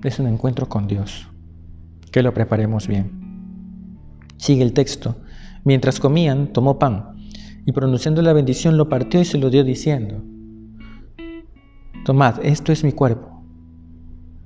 Es 0.04 0.20
un 0.20 0.28
encuentro 0.28 0.68
con 0.68 0.88
Dios. 0.88 1.30
que 2.12 2.22
lo 2.22 2.34
preparemos 2.34 2.88
bien. 2.88 3.10
Sigue 4.38 4.62
el 4.62 4.74
texto. 4.74 5.16
Mientras 5.64 6.00
comían, 6.00 6.54
tomó 6.54 6.78
pan 6.78 7.16
y 7.66 7.72
pronunciando 7.72 8.22
la 8.22 8.34
bendición 8.34 8.78
lo 8.78 8.90
partió 8.90 9.20
y 9.22 9.26
se 9.26 9.38
lo 9.38 9.50
dio 9.50 9.64
diciendo, 9.64 10.22
Tomad, 12.04 12.44
esto 12.44 12.74
es 12.74 12.84
mi 12.84 12.92
cuerpo. 12.92 13.42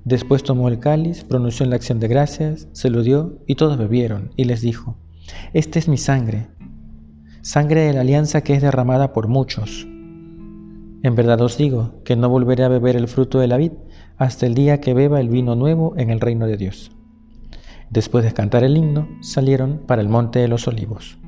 Después 0.04 0.44
tomó 0.44 0.68
el 0.68 0.78
cáliz, 0.78 1.24
pronunció 1.24 1.66
la 1.66 1.74
acción 1.74 1.98
de 1.98 2.06
gracias, 2.06 2.68
se 2.70 2.88
lo 2.88 3.02
dio 3.02 3.40
y 3.48 3.56
todos 3.56 3.76
bebieron 3.76 4.30
y 4.36 4.44
les 4.44 4.60
dijo, 4.60 4.96
Esta 5.54 5.80
es 5.80 5.88
mi 5.88 5.96
sangre, 5.96 6.46
sangre 7.42 7.80
de 7.80 7.94
la 7.94 8.02
alianza 8.02 8.42
que 8.42 8.54
es 8.54 8.62
derramada 8.62 9.12
por 9.12 9.26
muchos. 9.26 9.88
En 11.02 11.16
verdad 11.16 11.40
os 11.40 11.58
digo 11.58 12.00
que 12.04 12.14
no 12.14 12.28
volveré 12.28 12.62
a 12.62 12.68
beber 12.68 12.94
el 12.94 13.08
fruto 13.08 13.40
de 13.40 13.48
la 13.48 13.56
vid 13.56 13.72
hasta 14.18 14.46
el 14.46 14.54
día 14.54 14.80
que 14.80 14.94
beba 14.94 15.20
el 15.20 15.28
vino 15.28 15.56
nuevo 15.56 15.94
en 15.96 16.10
el 16.10 16.20
reino 16.20 16.46
de 16.46 16.58
Dios. 16.58 16.92
Después 17.90 18.24
de 18.24 18.32
cantar 18.32 18.62
el 18.62 18.76
himno, 18.76 19.08
salieron 19.20 19.80
para 19.84 20.00
el 20.00 20.08
monte 20.08 20.38
de 20.38 20.48
los 20.48 20.68
olivos. 20.68 21.18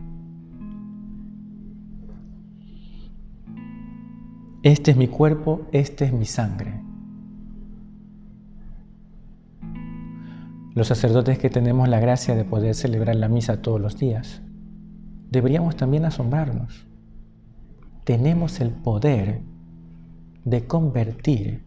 Este 4.62 4.90
es 4.90 4.96
mi 4.98 5.08
cuerpo, 5.08 5.62
este 5.72 6.04
es 6.04 6.12
mi 6.12 6.26
sangre. 6.26 6.82
Los 10.74 10.88
sacerdotes 10.88 11.38
que 11.38 11.48
tenemos 11.48 11.88
la 11.88 11.98
gracia 11.98 12.36
de 12.36 12.44
poder 12.44 12.74
celebrar 12.74 13.16
la 13.16 13.28
misa 13.28 13.62
todos 13.62 13.80
los 13.80 13.96
días, 13.96 14.42
deberíamos 15.30 15.76
también 15.76 16.04
asombrarnos. 16.04 16.86
Tenemos 18.04 18.60
el 18.60 18.70
poder 18.70 19.40
de 20.44 20.66
convertir 20.66 21.64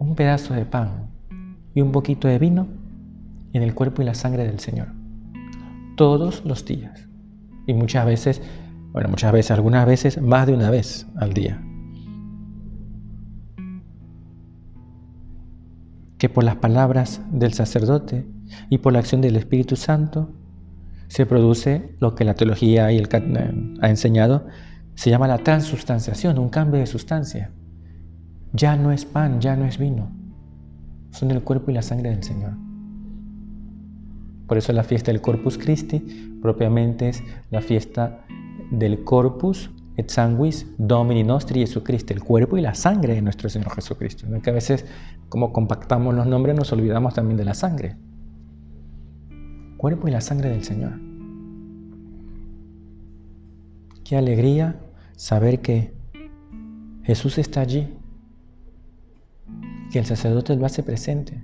un 0.00 0.14
pedazo 0.16 0.54
de 0.54 0.64
pan 0.64 1.10
y 1.74 1.80
un 1.80 1.92
poquito 1.92 2.26
de 2.26 2.40
vino 2.40 2.66
en 3.52 3.62
el 3.62 3.72
cuerpo 3.72 4.02
y 4.02 4.04
la 4.04 4.14
sangre 4.14 4.44
del 4.44 4.58
Señor. 4.58 4.88
Todos 5.96 6.44
los 6.44 6.64
días. 6.64 7.08
Y 7.68 7.74
muchas 7.74 8.04
veces, 8.04 8.42
bueno, 8.92 9.08
muchas 9.08 9.32
veces, 9.32 9.50
algunas 9.50 9.86
veces, 9.86 10.20
más 10.20 10.46
de 10.46 10.52
una 10.52 10.70
vez 10.70 11.06
al 11.16 11.32
día. 11.32 11.62
Que 16.18 16.28
por 16.28 16.44
las 16.44 16.56
palabras 16.56 17.22
del 17.32 17.54
sacerdote 17.54 18.26
y 18.68 18.78
por 18.78 18.92
la 18.92 18.98
acción 18.98 19.22
del 19.22 19.36
Espíritu 19.36 19.76
Santo 19.76 20.30
se 21.08 21.26
produce 21.26 21.96
lo 22.00 22.14
que 22.14 22.24
la 22.24 22.34
teología 22.34 22.92
y 22.92 22.98
el 22.98 23.08
ha 23.80 23.88
enseñado, 23.88 24.46
se 24.94 25.10
llama 25.10 25.26
la 25.26 25.38
transubstanciación, 25.38 26.38
un 26.38 26.50
cambio 26.50 26.80
de 26.80 26.86
sustancia. 26.86 27.50
Ya 28.52 28.76
no 28.76 28.92
es 28.92 29.06
pan, 29.06 29.40
ya 29.40 29.56
no 29.56 29.64
es 29.64 29.78
vino, 29.78 30.10
son 31.10 31.30
el 31.30 31.42
cuerpo 31.42 31.70
y 31.70 31.74
la 31.74 31.82
sangre 31.82 32.10
del 32.10 32.22
Señor. 32.22 32.52
Por 34.46 34.58
eso 34.58 34.72
la 34.74 34.84
fiesta 34.84 35.10
del 35.10 35.22
Corpus 35.22 35.56
Christi 35.56 36.38
propiamente 36.42 37.08
es 37.08 37.22
la 37.50 37.62
fiesta 37.62 38.26
del 38.72 39.04
Corpus 39.04 39.70
et 39.96 40.08
Sanguis 40.10 40.66
Domini 40.78 41.22
Nostri 41.22 41.60
Jesucristo, 41.60 42.14
el 42.14 42.24
cuerpo 42.24 42.56
y 42.56 42.62
la 42.62 42.74
sangre 42.74 43.14
de 43.14 43.22
nuestro 43.22 43.48
Señor 43.48 43.74
Jesucristo. 43.74 44.26
Que 44.42 44.50
a 44.50 44.54
veces, 44.54 44.86
como 45.28 45.52
compactamos 45.52 46.14
los 46.14 46.26
nombres, 46.26 46.56
nos 46.56 46.72
olvidamos 46.72 47.14
también 47.14 47.36
de 47.36 47.44
la 47.44 47.54
sangre. 47.54 47.96
Cuerpo 49.76 50.08
y 50.08 50.10
la 50.10 50.20
sangre 50.20 50.48
del 50.48 50.64
Señor. 50.64 50.92
Qué 54.04 54.16
alegría 54.16 54.80
saber 55.16 55.60
que 55.60 55.94
Jesús 57.02 57.38
está 57.38 57.60
allí, 57.60 57.88
que 59.90 59.98
el 59.98 60.06
sacerdote 60.06 60.56
lo 60.56 60.64
hace 60.64 60.82
presente 60.82 61.42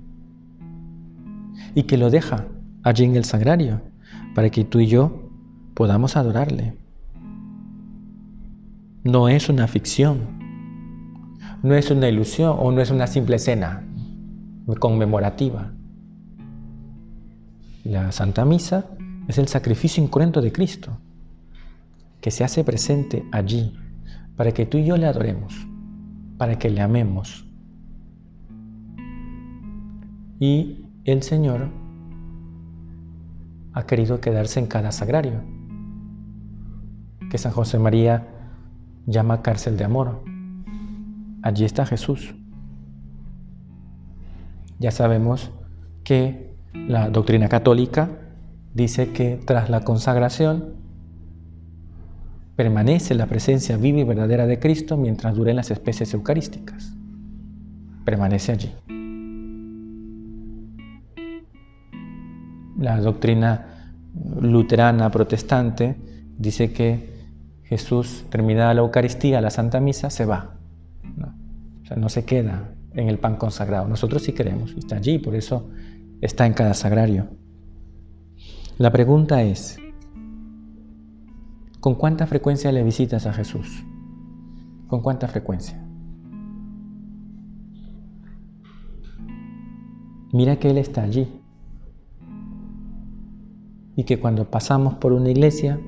y 1.75 1.83
que 1.83 1.97
lo 1.97 2.09
deja 2.09 2.47
allí 2.83 3.05
en 3.05 3.15
el 3.15 3.25
sagrario, 3.25 3.81
para 4.33 4.49
que 4.49 4.63
tú 4.63 4.79
y 4.79 4.87
yo 4.87 5.29
podamos 5.75 6.15
adorarle. 6.15 6.75
No 9.03 9.29
es 9.29 9.47
una 9.47 9.65
ficción, 9.67 10.39
no 11.63 11.73
es 11.73 11.89
una 11.89 12.09
ilusión 12.09 12.57
o 12.59 12.69
no 12.73 12.81
es 12.81 12.91
una 12.91 13.07
simple 13.07 13.37
escena 13.37 13.85
conmemorativa. 14.79 15.71
La 17.85 18.11
Santa 18.11 18.43
Misa 18.43 18.87
es 19.29 19.37
el 19.37 19.47
sacrificio 19.47 20.03
incruento 20.03 20.41
de 20.41 20.51
Cristo, 20.51 20.99
que 22.19 22.29
se 22.29 22.43
hace 22.43 22.65
presente 22.65 23.23
allí 23.31 23.73
para 24.35 24.51
que 24.51 24.65
tú 24.65 24.77
y 24.77 24.85
yo 24.85 24.97
le 24.97 25.05
adoremos, 25.05 25.55
para 26.37 26.59
que 26.59 26.69
le 26.69 26.81
amemos. 26.81 27.47
Y 30.41 30.85
el 31.05 31.23
Señor 31.23 31.69
ha 33.71 33.85
querido 33.85 34.19
quedarse 34.19 34.59
en 34.59 34.67
cada 34.67 34.91
sagrario, 34.91 35.41
que 37.29 37.37
San 37.37 37.53
José 37.53 37.79
María 37.79 38.38
llama 39.09 39.41
cárcel 39.41 39.77
de 39.77 39.83
amor. 39.83 40.23
Allí 41.41 41.65
está 41.65 41.85
Jesús. 41.85 42.35
Ya 44.79 44.91
sabemos 44.91 45.51
que 46.03 46.55
la 46.73 47.09
doctrina 47.09 47.49
católica 47.49 48.09
dice 48.73 49.11
que 49.11 49.41
tras 49.45 49.69
la 49.69 49.81
consagración 49.81 50.75
permanece 52.55 53.15
la 53.15 53.27
presencia 53.27 53.77
viva 53.77 53.99
y 53.99 54.03
verdadera 54.03 54.45
de 54.45 54.59
Cristo 54.59 54.97
mientras 54.97 55.35
duren 55.35 55.55
las 55.55 55.71
especies 55.71 56.13
eucarísticas. 56.13 56.93
Permanece 58.05 58.51
allí. 58.51 58.71
la 62.79 62.99
doctrina 62.99 63.93
luterana 64.41 65.11
protestante 65.11 65.95
dice 66.37 66.71
que 66.71 67.18
Jesús, 67.69 68.25
terminada 68.31 68.73
la 68.73 68.81
Eucaristía, 68.81 69.41
la 69.41 69.51
Santa 69.51 69.79
Misa, 69.79 70.09
se 70.09 70.25
va. 70.25 70.55
¿no? 71.15 71.35
O 71.83 71.85
sea, 71.85 71.97
no 71.97 72.09
se 72.09 72.25
queda 72.25 72.73
en 72.95 73.07
el 73.07 73.19
pan 73.19 73.35
consagrado. 73.35 73.87
Nosotros 73.87 74.23
sí 74.23 74.33
queremos, 74.33 74.71
está 74.71 74.95
allí, 74.95 75.19
por 75.19 75.35
eso 75.35 75.69
está 76.19 76.47
en 76.47 76.53
cada 76.53 76.73
sagrario. 76.73 77.27
La 78.79 78.91
pregunta 78.91 79.43
es, 79.43 79.77
¿con 81.79 81.93
cuánta 81.93 82.25
frecuencia 82.25 82.71
le 82.71 82.83
visitas 82.83 83.27
a 83.27 83.33
Jesús? 83.33 83.85
¿Con 84.87 85.03
cuánta 85.03 85.27
frecuencia? 85.27 85.79
Mira 90.33 90.57
que 90.57 90.71
Él 90.71 90.79
está 90.79 91.03
allí 91.03 91.27
y 93.95 94.05
que 94.05 94.19
cuando 94.19 94.49
pasamos 94.49 94.95
por 94.95 95.13
una 95.13 95.29
iglesia, 95.29 95.79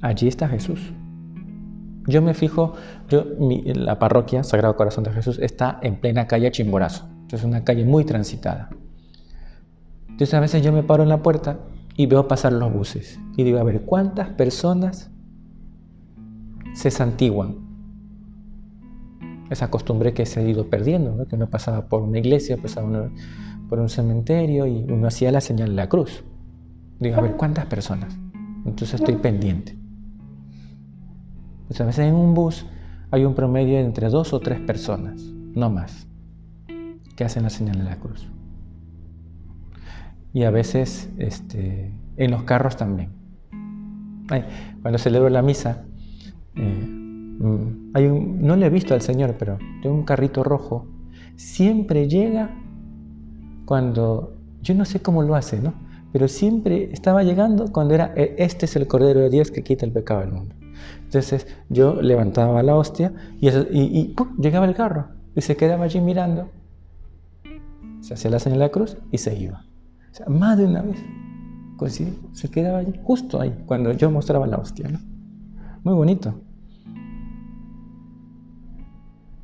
allí 0.00 0.28
está 0.28 0.48
Jesús. 0.48 0.92
Yo 2.06 2.22
me 2.22 2.34
fijo, 2.34 2.74
yo, 3.08 3.24
la 3.38 3.98
parroquia 3.98 4.42
Sagrado 4.42 4.76
Corazón 4.76 5.04
de 5.04 5.12
Jesús 5.12 5.38
está 5.38 5.78
en 5.82 5.96
plena 6.00 6.26
calle 6.26 6.50
Chimborazo, 6.50 7.08
es 7.30 7.44
una 7.44 7.62
calle 7.62 7.84
muy 7.84 8.04
transitada. 8.04 8.70
Entonces 10.08 10.34
a 10.34 10.40
veces 10.40 10.62
yo 10.62 10.72
me 10.72 10.82
paro 10.82 11.02
en 11.02 11.08
la 11.08 11.22
puerta 11.22 11.60
y 11.96 12.06
veo 12.06 12.26
pasar 12.26 12.52
los 12.52 12.72
buses 12.72 13.20
y 13.36 13.44
digo, 13.44 13.58
a 13.58 13.64
ver, 13.64 13.82
¿cuántas 13.82 14.30
personas 14.30 15.10
se 16.74 16.90
santiguan? 16.90 17.56
Esa 19.50 19.70
costumbre 19.70 20.14
que 20.14 20.26
se 20.26 20.40
ha 20.40 20.42
ido 20.42 20.68
perdiendo, 20.68 21.26
que 21.26 21.36
uno 21.36 21.48
pasaba 21.48 21.86
por 21.86 22.02
una 22.02 22.18
iglesia, 22.18 22.56
pasaba 22.56 23.10
por 23.68 23.78
un 23.78 23.88
cementerio 23.88 24.66
y 24.66 24.84
uno 24.88 25.08
hacía 25.08 25.32
la 25.32 25.40
señal 25.40 25.70
de 25.70 25.74
la 25.74 25.88
cruz. 25.88 26.24
Digo, 26.98 27.16
a 27.16 27.20
ver, 27.20 27.36
¿cuántas 27.36 27.66
personas? 27.66 28.16
Entonces 28.64 28.94
estoy 29.00 29.16
pendiente. 29.16 29.79
A 31.78 31.84
veces 31.84 32.06
en 32.06 32.14
un 32.14 32.34
bus 32.34 32.66
hay 33.10 33.24
un 33.24 33.34
promedio 33.34 33.76
de 33.76 33.84
entre 33.84 34.08
dos 34.08 34.32
o 34.32 34.40
tres 34.40 34.60
personas, 34.60 35.22
no 35.22 35.70
más, 35.70 36.06
que 37.16 37.24
hacen 37.24 37.44
la 37.44 37.50
señal 37.50 37.78
de 37.78 37.84
la 37.84 37.96
cruz. 37.96 38.28
Y 40.32 40.42
a 40.42 40.50
veces 40.50 41.10
este, 41.18 41.92
en 42.16 42.30
los 42.30 42.42
carros 42.42 42.76
también. 42.76 43.10
cuando 44.82 44.98
celebro 44.98 45.28
la 45.30 45.42
misa, 45.42 45.84
eh, 46.56 46.86
mm, 46.86 48.44
no 48.44 48.56
le 48.56 48.66
he 48.66 48.70
visto 48.70 48.94
al 48.94 49.00
Señor, 49.00 49.36
pero 49.38 49.58
tengo 49.82 49.94
un 49.94 50.04
carrito 50.04 50.42
rojo. 50.42 50.86
Siempre 51.36 52.08
llega 52.08 52.50
cuando, 53.64 54.36
yo 54.60 54.74
no 54.74 54.84
sé 54.84 55.00
cómo 55.00 55.22
lo 55.22 55.34
hace, 55.34 55.60
¿no? 55.60 55.72
pero 56.12 56.28
siempre 56.28 56.90
estaba 56.92 57.22
llegando 57.22 57.72
cuando 57.72 57.94
era, 57.94 58.12
e, 58.16 58.34
este 58.38 58.66
es 58.66 58.76
el 58.76 58.86
Cordero 58.86 59.20
de 59.20 59.30
Dios 59.30 59.50
que 59.50 59.62
quita 59.62 59.86
el 59.86 59.92
pecado 59.92 60.20
del 60.20 60.32
mundo. 60.32 60.54
Entonces 61.04 61.46
yo 61.68 62.00
levantaba 62.00 62.62
la 62.62 62.76
hostia 62.76 63.12
y, 63.40 64.14
llegaba 64.38 64.66
el 64.66 64.74
carro 64.74 65.08
y 65.34 65.40
se 65.40 65.56
quedaba 65.56 65.84
allí 65.84 66.00
mirando, 66.00 66.48
se 68.00 68.14
hacía 68.14 68.30
la 68.30 68.38
señal 68.38 68.58
de 68.58 68.64
la 68.66 68.70
cruz 68.70 68.96
y 69.10 69.18
se 69.18 69.36
iba. 69.36 69.64
O 70.10 70.14
sea, 70.14 70.26
más 70.26 70.58
de 70.58 70.66
una 70.66 70.82
vez 70.82 70.96
se 72.32 72.50
quedaba 72.50 72.78
allí, 72.78 72.92
justo 73.02 73.40
ahí, 73.40 73.64
cuando 73.66 73.92
yo 73.92 74.10
mostraba 74.10 74.46
la 74.46 74.58
hostia. 74.58 74.88
Muy 75.82 75.94
bonito. 75.94 76.34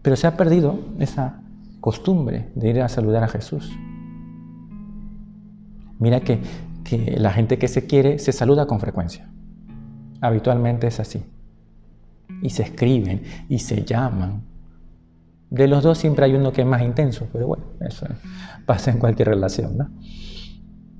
Pero 0.02 0.16
se 0.16 0.26
ha 0.26 0.36
perdido 0.36 0.78
esa 0.98 1.40
costumbre 1.80 2.50
de 2.54 2.70
ir 2.70 2.80
a 2.80 2.88
saludar 2.88 3.24
a 3.24 3.28
Jesús. 3.28 3.72
Mira 5.98 6.20
que 6.20 6.40
la 7.16 7.32
gente 7.32 7.58
que 7.58 7.68
se 7.68 7.86
quiere 7.86 8.18
se 8.18 8.32
saluda 8.32 8.66
con 8.66 8.80
frecuencia. 8.80 9.30
Habitualmente 10.20 10.86
es 10.86 11.00
así. 11.00 11.22
Y 12.42 12.50
se 12.50 12.62
escriben 12.62 13.22
y 13.48 13.58
se 13.58 13.84
llaman. 13.84 14.42
De 15.50 15.68
los 15.68 15.82
dos 15.82 15.98
siempre 15.98 16.24
hay 16.24 16.34
uno 16.34 16.52
que 16.52 16.62
es 16.62 16.66
más 16.66 16.82
intenso, 16.82 17.28
pero 17.32 17.46
bueno, 17.46 17.64
eso 17.80 18.06
pasa 18.66 18.90
en 18.90 18.98
cualquier 18.98 19.28
relación, 19.28 19.78
¿no? 19.78 19.88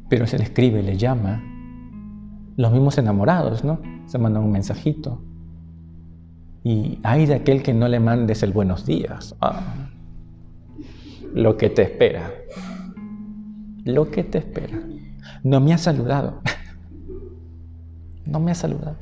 Pero 0.08 0.26
se 0.26 0.38
le 0.38 0.44
escribe, 0.44 0.82
le 0.82 0.96
llama. 0.96 1.42
Los 2.56 2.72
mismos 2.72 2.96
enamorados, 2.96 3.64
¿no? 3.64 3.80
Se 4.06 4.18
mandan 4.18 4.44
un 4.44 4.52
mensajito. 4.52 5.20
Y 6.62 6.98
hay 7.02 7.26
de 7.26 7.34
aquel 7.34 7.62
que 7.62 7.74
no 7.74 7.88
le 7.88 8.00
mandes 8.00 8.42
el 8.42 8.52
buenos 8.52 8.86
días. 8.86 9.34
Ah, 9.40 9.88
lo 11.34 11.56
que 11.56 11.70
te 11.70 11.82
espera. 11.82 12.32
Lo 13.84 14.10
que 14.10 14.24
te 14.24 14.38
espera. 14.38 14.80
No 15.42 15.60
me 15.60 15.74
ha 15.74 15.78
saludado. 15.78 16.40
No 18.26 18.40
me 18.40 18.50
ha 18.50 18.54
saludado. 18.54 18.96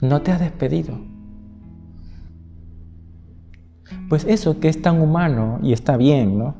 No 0.00 0.22
te 0.22 0.32
has 0.32 0.40
despedido. 0.40 0.98
Pues 4.08 4.24
eso 4.24 4.60
que 4.60 4.68
es 4.68 4.82
tan 4.82 5.00
humano 5.00 5.58
y 5.62 5.72
está 5.72 5.96
bien, 5.96 6.38
¿no? 6.38 6.54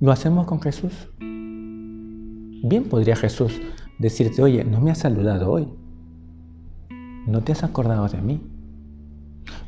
Lo 0.00 0.12
hacemos 0.12 0.46
con 0.46 0.60
Jesús. 0.60 1.08
Bien 1.18 2.84
podría 2.88 3.16
Jesús 3.16 3.60
decirte, 3.98 4.42
oye, 4.42 4.64
no 4.64 4.80
me 4.80 4.90
has 4.90 4.98
saludado 4.98 5.50
hoy. 5.50 5.68
No 7.26 7.42
te 7.42 7.52
has 7.52 7.64
acordado 7.64 8.08
de 8.08 8.20
mí. 8.22 8.40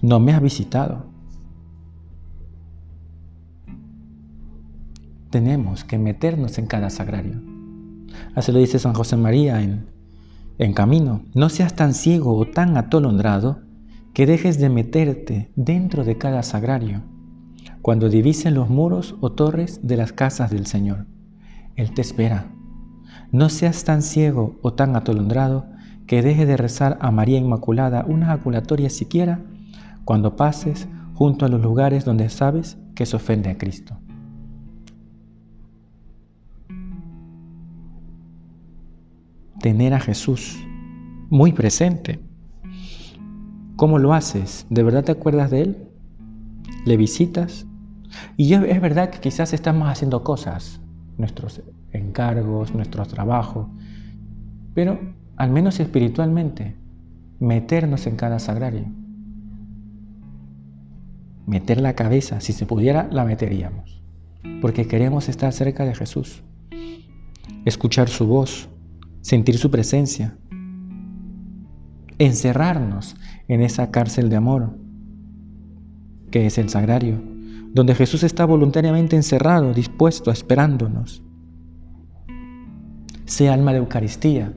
No 0.03 0.21
me 0.21 0.33
has 0.33 0.43
visitado. 0.43 1.07
Tenemos 5.31 5.85
que 5.85 5.99
meternos 5.99 6.59
en 6.59 6.67
cada 6.67 6.91
sagrario. 6.91 7.50
Así 8.35 8.53
lo 8.53 8.59
dice 8.59 8.79
San 8.79 8.95
José 8.95 9.17
María 9.17 9.63
en, 9.63 9.87
en 10.59 10.73
Camino. 10.73 11.23
No 11.35 11.49
seas 11.49 11.75
tan 11.75 11.95
ciego 11.95 12.37
o 12.37 12.47
tan 12.47 12.77
atolondrado 12.77 13.61
que 14.15 14.27
dejes 14.27 14.59
de 14.59 14.69
meterte 14.69 15.51
dentro 15.57 16.05
de 16.05 16.19
cada 16.19 16.43
sagrario 16.43 17.03
cuando 17.83 18.09
divisen 18.09 18.55
los 18.55 18.69
muros 18.69 19.17
o 19.21 19.33
torres 19.33 19.81
de 19.83 19.97
las 19.97 20.13
casas 20.13 20.51
del 20.51 20.67
Señor. 20.67 21.07
Él 21.77 21.93
te 21.95 22.03
espera. 22.03 22.53
No 23.33 23.49
seas 23.49 23.85
tan 23.85 24.03
ciego 24.03 24.59
o 24.63 24.75
tan 24.75 24.97
atolondrado 24.97 25.67
que 26.07 26.23
dejes 26.23 26.47
de 26.47 26.57
rezar 26.57 26.99
a 27.01 27.11
María 27.11 27.39
Inmaculada 27.39 28.05
una 28.07 28.27
jaculatoria 28.27 28.91
siquiera 28.91 29.41
cuando 30.05 30.37
pases 30.37 30.89
junto 31.15 31.47
a 31.47 31.49
los 31.49 31.61
lugares 31.61 32.05
donde 32.05 32.29
sabes 32.29 32.79
que 32.95 33.07
se 33.07 33.17
ofende 33.17 33.51
a 33.51 33.59
Cristo. 33.59 33.97
Tener 39.61 39.95
a 39.95 40.01
Jesús 40.01 40.59
muy 41.29 41.53
presente 41.53 42.21
¿Cómo 43.81 43.99
lo 43.99 44.13
haces? 44.13 44.67
¿De 44.69 44.83
verdad 44.83 45.05
te 45.05 45.13
acuerdas 45.13 45.51
de 45.51 45.63
Él? 45.63 45.89
¿Le 46.85 46.99
visitas? 46.99 47.67
Y 48.37 48.53
es 48.53 48.79
verdad 48.79 49.09
que 49.09 49.21
quizás 49.21 49.55
estamos 49.55 49.89
haciendo 49.89 50.23
cosas, 50.23 50.83
nuestros 51.17 51.63
encargos, 51.91 52.75
nuestros 52.75 53.09
trabajos, 53.09 53.69
pero 54.75 55.01
al 55.37 55.51
menos 55.51 55.81
espiritualmente, 55.81 56.77
meternos 57.39 58.07
en 58.07 58.17
cada 58.17 58.39
sagrario. 58.39 58.85
Meter 61.47 61.81
la 61.81 61.95
cabeza, 61.95 62.43
si 62.43 62.53
se 62.53 62.67
pudiera, 62.67 63.09
la 63.11 63.25
meteríamos, 63.25 64.03
porque 64.61 64.87
queremos 64.87 65.31
estar 65.31 65.55
cerca 65.55 65.87
de 65.87 65.95
Jesús, 65.95 66.43
escuchar 67.65 68.11
su 68.11 68.27
voz, 68.27 68.69
sentir 69.21 69.59
su 69.59 69.71
presencia, 69.71 70.37
encerrarnos 72.19 73.17
en 73.49 73.63
esa 73.63 73.91
cárcel 73.91 74.29
de 74.29 74.37
amor, 74.37 74.79
que 76.31 76.47
es 76.47 76.59
el 76.59 76.69
sagrario, 76.69 77.21
donde 77.73 77.95
Jesús 77.95 78.23
está 78.23 78.45
voluntariamente 78.45 79.17
encerrado, 79.17 79.73
dispuesto, 79.73 80.31
esperándonos. 80.31 81.23
Sea 83.25 83.55
alma 83.55 83.73
de 83.73 83.79
Eucaristía, 83.79 84.53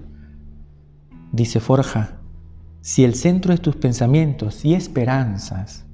dice 1.32 1.60
Forja, 1.60 2.20
si 2.82 3.04
el 3.04 3.16
centro 3.16 3.54
de 3.54 3.60
tus 3.60 3.76
pensamientos 3.76 4.66
y 4.66 4.74
esperanzas 4.74 5.86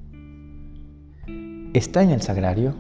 está 1.74 2.04
en 2.04 2.10
el 2.10 2.22
sagrario, 2.22 2.76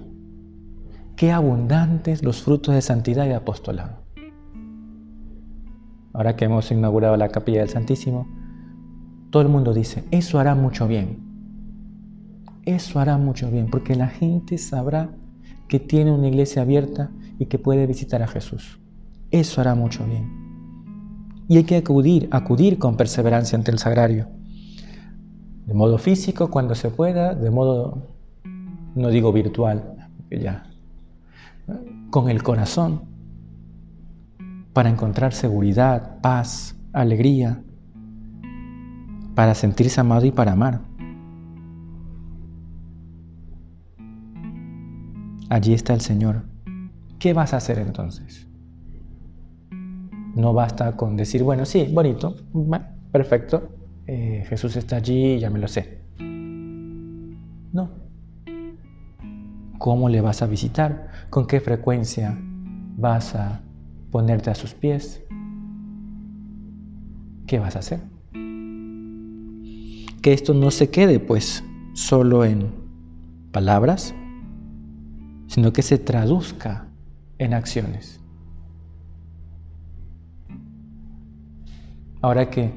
qué 1.16 1.32
abundantes 1.32 2.24
los 2.24 2.42
frutos 2.42 2.74
de 2.74 2.82
santidad 2.82 3.28
y 3.28 3.34
apostolado. 3.34 4.04
Ahora 6.14 6.36
que 6.36 6.46
hemos 6.46 6.72
inaugurado 6.72 7.16
la 7.18 7.30
capilla 7.30 7.60
del 7.60 7.70
Santísimo, 7.70 8.28
todo 9.30 9.44
el 9.44 9.50
mundo 9.50 9.74
dice, 9.74 10.06
eso 10.12 10.40
hará 10.40 10.56
mucho 10.56 10.88
bien. 10.88 11.20
Eso 12.66 13.00
hará 13.00 13.18
mucho 13.18 13.50
bien, 13.52 13.68
porque 13.70 13.96
la 13.96 14.08
gente 14.08 14.58
sabrá 14.58 15.12
que 15.68 15.80
tiene 15.80 16.12
una 16.12 16.28
iglesia 16.28 16.64
abierta 16.64 17.12
y 17.38 17.46
que 17.46 17.60
puede 17.60 17.86
visitar 17.86 18.22
a 18.24 18.28
Jesús. 18.28 18.80
Eso 19.32 19.62
hará 19.62 19.76
mucho 19.76 20.06
bien. 20.06 20.28
Y 21.48 21.58
hay 21.58 21.64
que 21.64 21.78
acudir, 21.78 22.28
acudir 22.32 22.80
con 22.80 22.98
perseverancia 22.98 23.58
ante 23.58 23.72
el 23.72 23.80
sagrario. 23.80 24.28
De 25.66 25.74
modo 25.74 26.00
físico 26.00 26.50
cuando 26.50 26.74
se 26.74 26.90
pueda, 26.90 27.36
de 27.36 27.52
modo, 27.52 28.08
no 28.96 29.10
digo 29.10 29.32
virtual, 29.32 30.10
ya, 30.32 30.64
con 32.10 32.30
el 32.30 32.42
corazón, 32.42 33.02
para 34.80 34.90
encontrar 34.90 35.34
seguridad, 35.34 36.22
paz, 36.22 36.74
alegría, 36.94 37.62
para 39.36 39.54
sentirse 39.54 40.00
amado 40.00 40.26
y 40.26 40.32
para 40.32 40.54
amar. 40.54 40.80
Allí 45.50 45.74
está 45.74 45.94
el 45.94 46.00
Señor. 46.00 46.44
¿Qué 47.20 47.34
vas 47.34 47.54
a 47.54 47.58
hacer 47.58 47.80
entonces? 47.80 48.48
No 50.34 50.54
basta 50.54 50.96
con 50.96 51.18
decir, 51.18 51.44
bueno, 51.44 51.66
sí, 51.66 51.90
bonito, 51.92 52.38
perfecto, 53.12 53.76
eh, 54.08 54.46
Jesús 54.48 54.78
está 54.78 54.96
allí, 54.96 55.40
ya 55.40 55.50
me 55.50 55.60
lo 55.60 55.68
sé. 55.68 56.04
No. 57.74 57.90
¿Cómo 59.78 60.08
le 60.08 60.22
vas 60.22 60.42
a 60.42 60.48
visitar? 60.48 61.10
¿Con 61.30 61.48
qué 61.48 61.60
frecuencia 61.60 62.38
vas 62.96 63.36
a 63.36 63.64
ponerte 64.12 64.50
a 64.50 64.56
sus 64.56 64.74
pies? 64.74 65.24
¿Qué 67.48 67.60
vas 67.60 67.76
a 67.76 67.80
hacer? 67.80 68.02
que 70.22 70.34
esto 70.34 70.54
no 70.54 70.72
se 70.72 70.90
quede 70.90 71.20
pues 71.20 71.64
solo 71.94 72.46
en 72.46 72.72
palabras, 73.52 74.14
sino 75.48 75.74
que 75.74 75.82
se 75.82 75.98
traduzca 75.98 76.88
en 77.38 77.54
acciones. 77.54 78.22
Ahora 82.22 82.50
que 82.50 82.74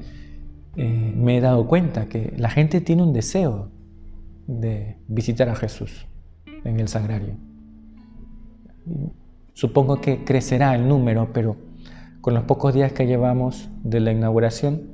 eh, 0.77 1.13
me 1.15 1.37
he 1.37 1.41
dado 1.41 1.67
cuenta 1.67 2.07
que 2.07 2.33
la 2.37 2.49
gente 2.49 2.79
tiene 2.81 3.03
un 3.03 3.13
deseo 3.13 3.69
de 4.47 4.97
visitar 5.07 5.49
a 5.49 5.55
Jesús 5.55 6.07
en 6.63 6.79
el 6.79 6.87
sagrario. 6.87 7.35
Supongo 9.53 10.01
que 10.01 10.23
crecerá 10.23 10.75
el 10.75 10.87
número, 10.87 11.31
pero 11.33 11.55
con 12.21 12.33
los 12.33 12.43
pocos 12.43 12.73
días 12.73 12.93
que 12.93 13.05
llevamos 13.05 13.69
de 13.83 13.99
la 13.99 14.11
inauguración, 14.11 14.93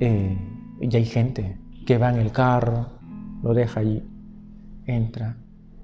eh, 0.00 0.36
y 0.80 0.96
hay 0.96 1.04
gente 1.04 1.58
que 1.86 1.98
va 1.98 2.10
en 2.10 2.20
el 2.20 2.32
carro, 2.32 2.88
lo 3.42 3.54
deja 3.54 3.80
allí, 3.80 4.02
entra, 4.86 5.36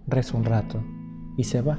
reza 0.06 0.36
un 0.36 0.44
rato 0.44 0.82
y 1.36 1.44
se 1.44 1.62
va. 1.62 1.78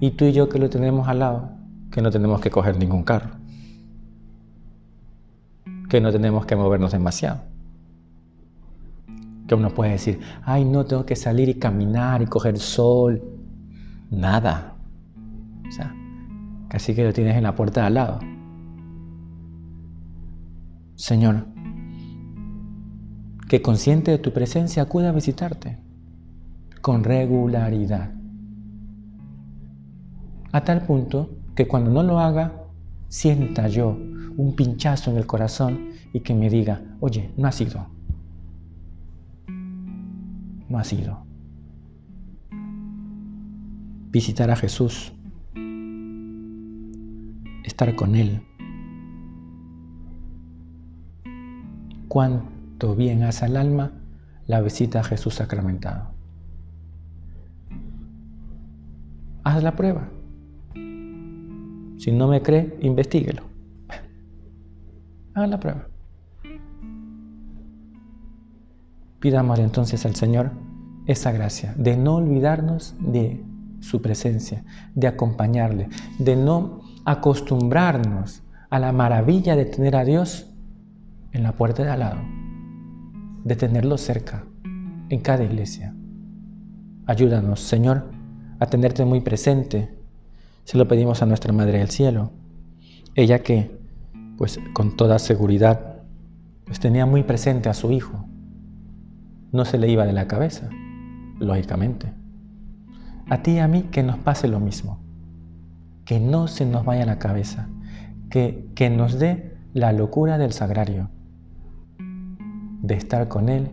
Y 0.00 0.10
tú 0.12 0.24
y 0.24 0.32
yo 0.32 0.48
que 0.48 0.58
lo 0.58 0.68
tenemos 0.68 1.08
al 1.08 1.20
lado, 1.20 1.50
que 1.90 2.02
no 2.02 2.10
tenemos 2.10 2.40
que 2.40 2.50
coger 2.50 2.76
ningún 2.76 3.04
carro, 3.04 3.30
que 5.88 6.00
no 6.00 6.10
tenemos 6.10 6.44
que 6.46 6.56
movernos 6.56 6.92
demasiado. 6.92 7.42
Que 9.46 9.54
uno 9.54 9.70
puede 9.70 9.92
decir, 9.92 10.20
ay, 10.42 10.64
no 10.64 10.84
tengo 10.84 11.06
que 11.06 11.16
salir 11.16 11.48
y 11.48 11.54
caminar 11.54 12.22
y 12.22 12.26
coger 12.26 12.58
sol. 12.58 13.22
Nada. 14.14 14.76
O 15.66 15.72
sea, 15.72 15.94
casi 16.68 16.94
que 16.94 17.04
lo 17.04 17.12
tienes 17.12 17.36
en 17.36 17.42
la 17.42 17.54
puerta 17.54 17.80
de 17.80 17.86
al 17.86 17.94
lado. 17.94 18.20
Señor, 20.94 21.46
que 23.48 23.60
consciente 23.60 24.10
de 24.10 24.18
tu 24.18 24.32
presencia 24.32 24.82
acuda 24.82 25.10
a 25.10 25.12
visitarte 25.12 25.78
con 26.80 27.02
regularidad. 27.02 28.12
A 30.52 30.60
tal 30.62 30.82
punto 30.82 31.30
que 31.56 31.66
cuando 31.66 31.90
no 31.90 32.02
lo 32.02 32.20
haga, 32.20 32.64
sienta 33.08 33.68
yo 33.68 33.98
un 34.36 34.54
pinchazo 34.54 35.10
en 35.10 35.16
el 35.16 35.26
corazón 35.26 35.88
y 36.12 36.20
que 36.20 36.34
me 36.34 36.48
diga, 36.48 36.82
oye, 37.00 37.32
no 37.36 37.48
ha 37.48 37.52
sido. 37.52 37.86
No 40.68 40.78
ha 40.78 40.84
sido. 40.84 41.33
Visitar 44.14 44.48
a 44.48 44.54
Jesús, 44.54 45.12
estar 47.64 47.96
con 47.96 48.14
Él. 48.14 48.42
Cuánto 52.06 52.94
bien 52.94 53.24
hace 53.24 53.46
al 53.46 53.56
alma 53.56 53.90
la 54.46 54.60
visita 54.60 55.00
a 55.00 55.02
Jesús 55.02 55.34
sacramentado. 55.34 56.12
Haz 59.42 59.64
la 59.64 59.74
prueba. 59.74 60.08
Si 60.74 62.12
no 62.12 62.28
me 62.28 62.40
cree, 62.40 62.78
investiguelo. 62.82 63.42
Haz 65.34 65.50
la 65.50 65.58
prueba. 65.58 65.88
Pidámosle 69.18 69.64
entonces 69.64 70.06
al 70.06 70.14
Señor 70.14 70.52
esa 71.06 71.32
gracia 71.32 71.74
de 71.76 71.96
no 71.96 72.14
olvidarnos 72.14 72.94
de 73.00 73.44
su 73.84 74.00
presencia, 74.00 74.64
de 74.94 75.06
acompañarle, 75.06 75.88
de 76.18 76.36
no 76.36 76.80
acostumbrarnos 77.04 78.42
a 78.70 78.78
la 78.78 78.92
maravilla 78.92 79.56
de 79.56 79.66
tener 79.66 79.94
a 79.94 80.04
Dios 80.04 80.50
en 81.32 81.42
la 81.42 81.52
puerta 81.52 81.84
de 81.84 81.90
al 81.90 82.00
lado, 82.00 82.20
de 83.44 83.56
tenerlo 83.56 83.98
cerca, 83.98 84.46
en 85.10 85.20
cada 85.20 85.44
iglesia. 85.44 85.94
Ayúdanos, 87.06 87.60
Señor, 87.60 88.10
a 88.58 88.66
tenerte 88.66 89.04
muy 89.04 89.20
presente. 89.20 89.94
Se 90.64 90.78
lo 90.78 90.88
pedimos 90.88 91.22
a 91.22 91.26
nuestra 91.26 91.52
Madre 91.52 91.78
del 91.78 91.90
Cielo. 91.90 92.32
Ella 93.14 93.40
que, 93.40 93.78
pues 94.38 94.58
con 94.72 94.96
toda 94.96 95.18
seguridad, 95.18 96.02
pues 96.64 96.80
tenía 96.80 97.04
muy 97.04 97.22
presente 97.22 97.68
a 97.68 97.74
su 97.74 97.92
Hijo. 97.92 98.24
No 99.52 99.66
se 99.66 99.76
le 99.76 99.88
iba 99.90 100.06
de 100.06 100.14
la 100.14 100.26
cabeza, 100.26 100.70
lógicamente. 101.38 102.23
A 103.30 103.42
ti 103.42 103.52
y 103.52 103.58
a 103.58 103.68
mí 103.68 103.84
que 103.90 104.02
nos 104.02 104.18
pase 104.18 104.48
lo 104.48 104.60
mismo. 104.60 104.98
Que 106.04 106.20
no 106.20 106.46
se 106.46 106.66
nos 106.66 106.84
vaya 106.84 107.06
la 107.06 107.18
cabeza. 107.18 107.68
Que, 108.30 108.68
que 108.74 108.90
nos 108.90 109.18
dé 109.18 109.56
la 109.72 109.92
locura 109.92 110.38
del 110.38 110.52
sagrario. 110.52 111.08
De 112.82 112.94
estar 112.94 113.28
con 113.28 113.48
Él, 113.48 113.70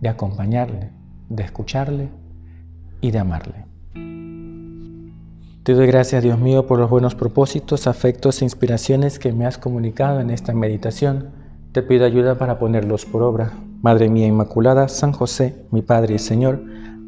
de 0.00 0.08
acompañarle, 0.08 0.90
de 1.28 1.42
escucharle 1.42 2.08
y 3.00 3.10
de 3.10 3.18
amarle. 3.18 3.66
Te 5.62 5.74
doy 5.74 5.86
gracias, 5.86 6.24
Dios 6.24 6.40
mío, 6.40 6.66
por 6.66 6.80
los 6.80 6.90
buenos 6.90 7.14
propósitos, 7.14 7.86
afectos 7.86 8.42
e 8.42 8.44
inspiraciones 8.44 9.20
que 9.20 9.32
me 9.32 9.46
has 9.46 9.58
comunicado 9.58 10.18
en 10.20 10.30
esta 10.30 10.52
meditación. 10.54 11.30
Te 11.70 11.82
pido 11.82 12.04
ayuda 12.04 12.36
para 12.36 12.58
ponerlos 12.58 13.04
por 13.04 13.22
obra. 13.22 13.52
Madre 13.80 14.08
mía 14.08 14.26
Inmaculada, 14.26 14.88
San 14.88 15.12
José, 15.12 15.64
mi 15.70 15.82
Padre 15.82 16.14
y 16.14 16.18
Señor, 16.18 16.64